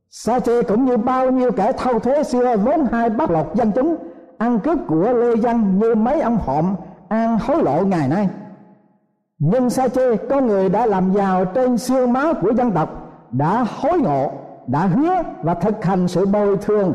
Sa 0.10 0.40
chê 0.40 0.64
cũng 0.64 0.86
như 0.86 0.98
bao 0.98 1.32
nhiêu 1.32 1.52
kẻ 1.52 1.72
thâu 1.72 2.00
thuế 2.00 2.24
xưa 2.24 2.58
vốn 2.58 2.86
hai 2.92 3.10
bắt 3.10 3.32
lọc 3.32 3.56
dân 3.56 3.72
chúng 3.76 3.98
ăn 4.38 4.60
cướp 4.60 4.78
của 4.88 5.14
lê 5.14 5.36
dân 5.36 5.80
như 5.80 5.96
mấy 5.96 6.22
ông 6.22 6.38
hộm 6.38 6.76
ăn 7.08 7.38
hối 7.40 7.64
lộ 7.64 7.86
ngày 7.86 8.08
nay. 8.08 8.30
Nhưng 9.40 9.70
sa 9.70 9.88
chê 9.88 10.16
có 10.16 10.42
người 10.42 10.70
đã 10.70 10.86
làm 10.86 11.12
giàu 11.14 11.46
trên 11.46 11.78
xương 11.78 12.14
máu 12.14 12.34
của 12.42 12.54
dân 12.54 12.72
tộc 12.72 12.90
đã 13.32 13.66
hối 13.80 14.00
ngộ 14.00 14.32
đã 14.68 14.86
hứa 14.86 15.24
và 15.44 15.54
thực 15.54 15.84
hành 15.84 16.08
sự 16.08 16.26
bồi 16.26 16.58
thường. 16.58 16.94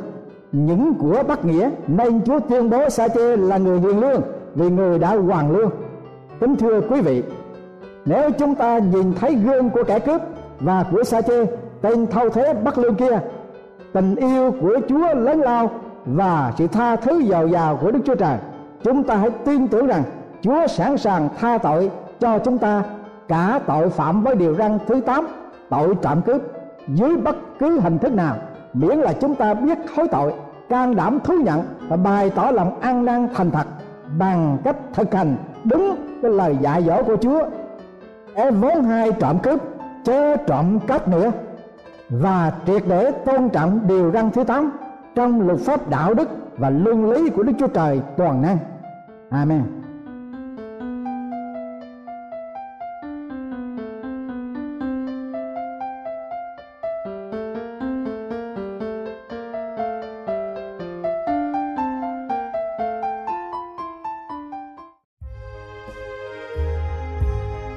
Những 0.52 0.94
của 0.94 1.22
bất 1.28 1.44
nghĩa 1.44 1.70
nên 1.86 2.24
Chúa 2.24 2.40
tuyên 2.40 2.70
bố 2.70 2.88
Sa 2.88 3.08
chê 3.08 3.36
là 3.36 3.58
người 3.58 3.80
hiền 3.80 4.00
lương 4.00 4.20
vì 4.54 4.70
người 4.70 4.98
đã 4.98 5.08
hoàn 5.08 5.52
lương. 5.52 5.70
Kính 6.40 6.56
thưa 6.56 6.80
quý 6.80 7.00
vị, 7.00 7.22
nếu 8.04 8.30
chúng 8.30 8.54
ta 8.54 8.78
nhìn 8.78 9.12
thấy 9.20 9.34
gương 9.34 9.70
của 9.70 9.84
kẻ 9.84 9.98
cướp 9.98 10.20
và 10.60 10.84
của 10.90 11.04
Sa 11.04 11.20
chê 11.20 11.46
tên 11.80 12.06
thâu 12.06 12.30
thế 12.30 12.54
bắc 12.64 12.78
lương 12.78 12.94
kia, 12.94 13.18
tình 13.92 14.16
yêu 14.16 14.54
của 14.60 14.80
Chúa 14.88 15.14
lớn 15.14 15.40
lao 15.40 15.70
và 16.06 16.52
sự 16.58 16.66
tha 16.66 16.96
thứ 16.96 17.18
giàu 17.18 17.48
giàu 17.48 17.78
của 17.82 17.90
Đức 17.90 18.00
Chúa 18.04 18.14
Trời, 18.14 18.38
chúng 18.82 19.02
ta 19.02 19.16
hãy 19.16 19.30
tin 19.30 19.68
tưởng 19.68 19.86
rằng 19.86 20.02
Chúa 20.40 20.66
sẵn 20.66 20.98
sàng 20.98 21.28
tha 21.40 21.58
tội 21.58 21.90
cho 22.20 22.38
chúng 22.38 22.58
ta 22.58 22.82
cả 23.28 23.60
tội 23.66 23.90
phạm 23.90 24.22
với 24.22 24.34
điều 24.34 24.54
răn 24.54 24.78
thứ 24.86 25.00
8 25.00 25.26
tội 25.68 25.94
trộm 26.02 26.22
cướp 26.22 26.42
dưới 26.88 27.16
bất 27.16 27.36
cứ 27.58 27.80
hình 27.80 27.98
thức 27.98 28.12
nào. 28.12 28.36
Miễn 28.72 28.98
là 28.98 29.12
chúng 29.12 29.34
ta 29.34 29.54
biết 29.54 29.78
hối 29.96 30.08
tội 30.08 30.32
can 30.68 30.96
đảm 30.96 31.18
thú 31.24 31.34
nhận 31.44 31.62
và 31.88 31.96
bày 31.96 32.30
tỏ 32.30 32.50
lòng 32.50 32.80
ăn 32.80 33.04
năn 33.04 33.28
thành 33.34 33.50
thật 33.50 33.66
bằng 34.18 34.58
cách 34.64 34.76
thực 34.94 35.14
hành 35.14 35.36
đúng 35.64 35.96
cái 36.22 36.30
lời 36.30 36.56
dạy 36.60 36.82
dỗ 36.82 37.02
của 37.02 37.16
Chúa. 37.16 37.42
Em 38.34 38.60
vốn 38.60 38.84
hai 38.84 39.12
trộm 39.12 39.38
cướp 39.38 39.60
chớ 40.06 40.36
trộm 40.36 40.80
cắp 40.86 41.08
nữa 41.08 41.32
và 42.08 42.52
triệt 42.66 42.82
để 42.88 43.10
tôn 43.10 43.48
trọng 43.48 43.86
điều 43.86 44.12
răn 44.12 44.30
thứ 44.30 44.44
tám 44.44 44.72
trong 45.14 45.46
luật 45.46 45.60
pháp 45.60 45.90
đạo 45.90 46.14
đức 46.14 46.28
và 46.58 46.70
luân 46.70 47.10
lý 47.10 47.30
của 47.30 47.42
Đức 47.42 47.52
Chúa 47.58 47.66
Trời 47.66 48.00
toàn 48.16 48.42
năng. 48.42 48.58
Amen. 49.30 49.75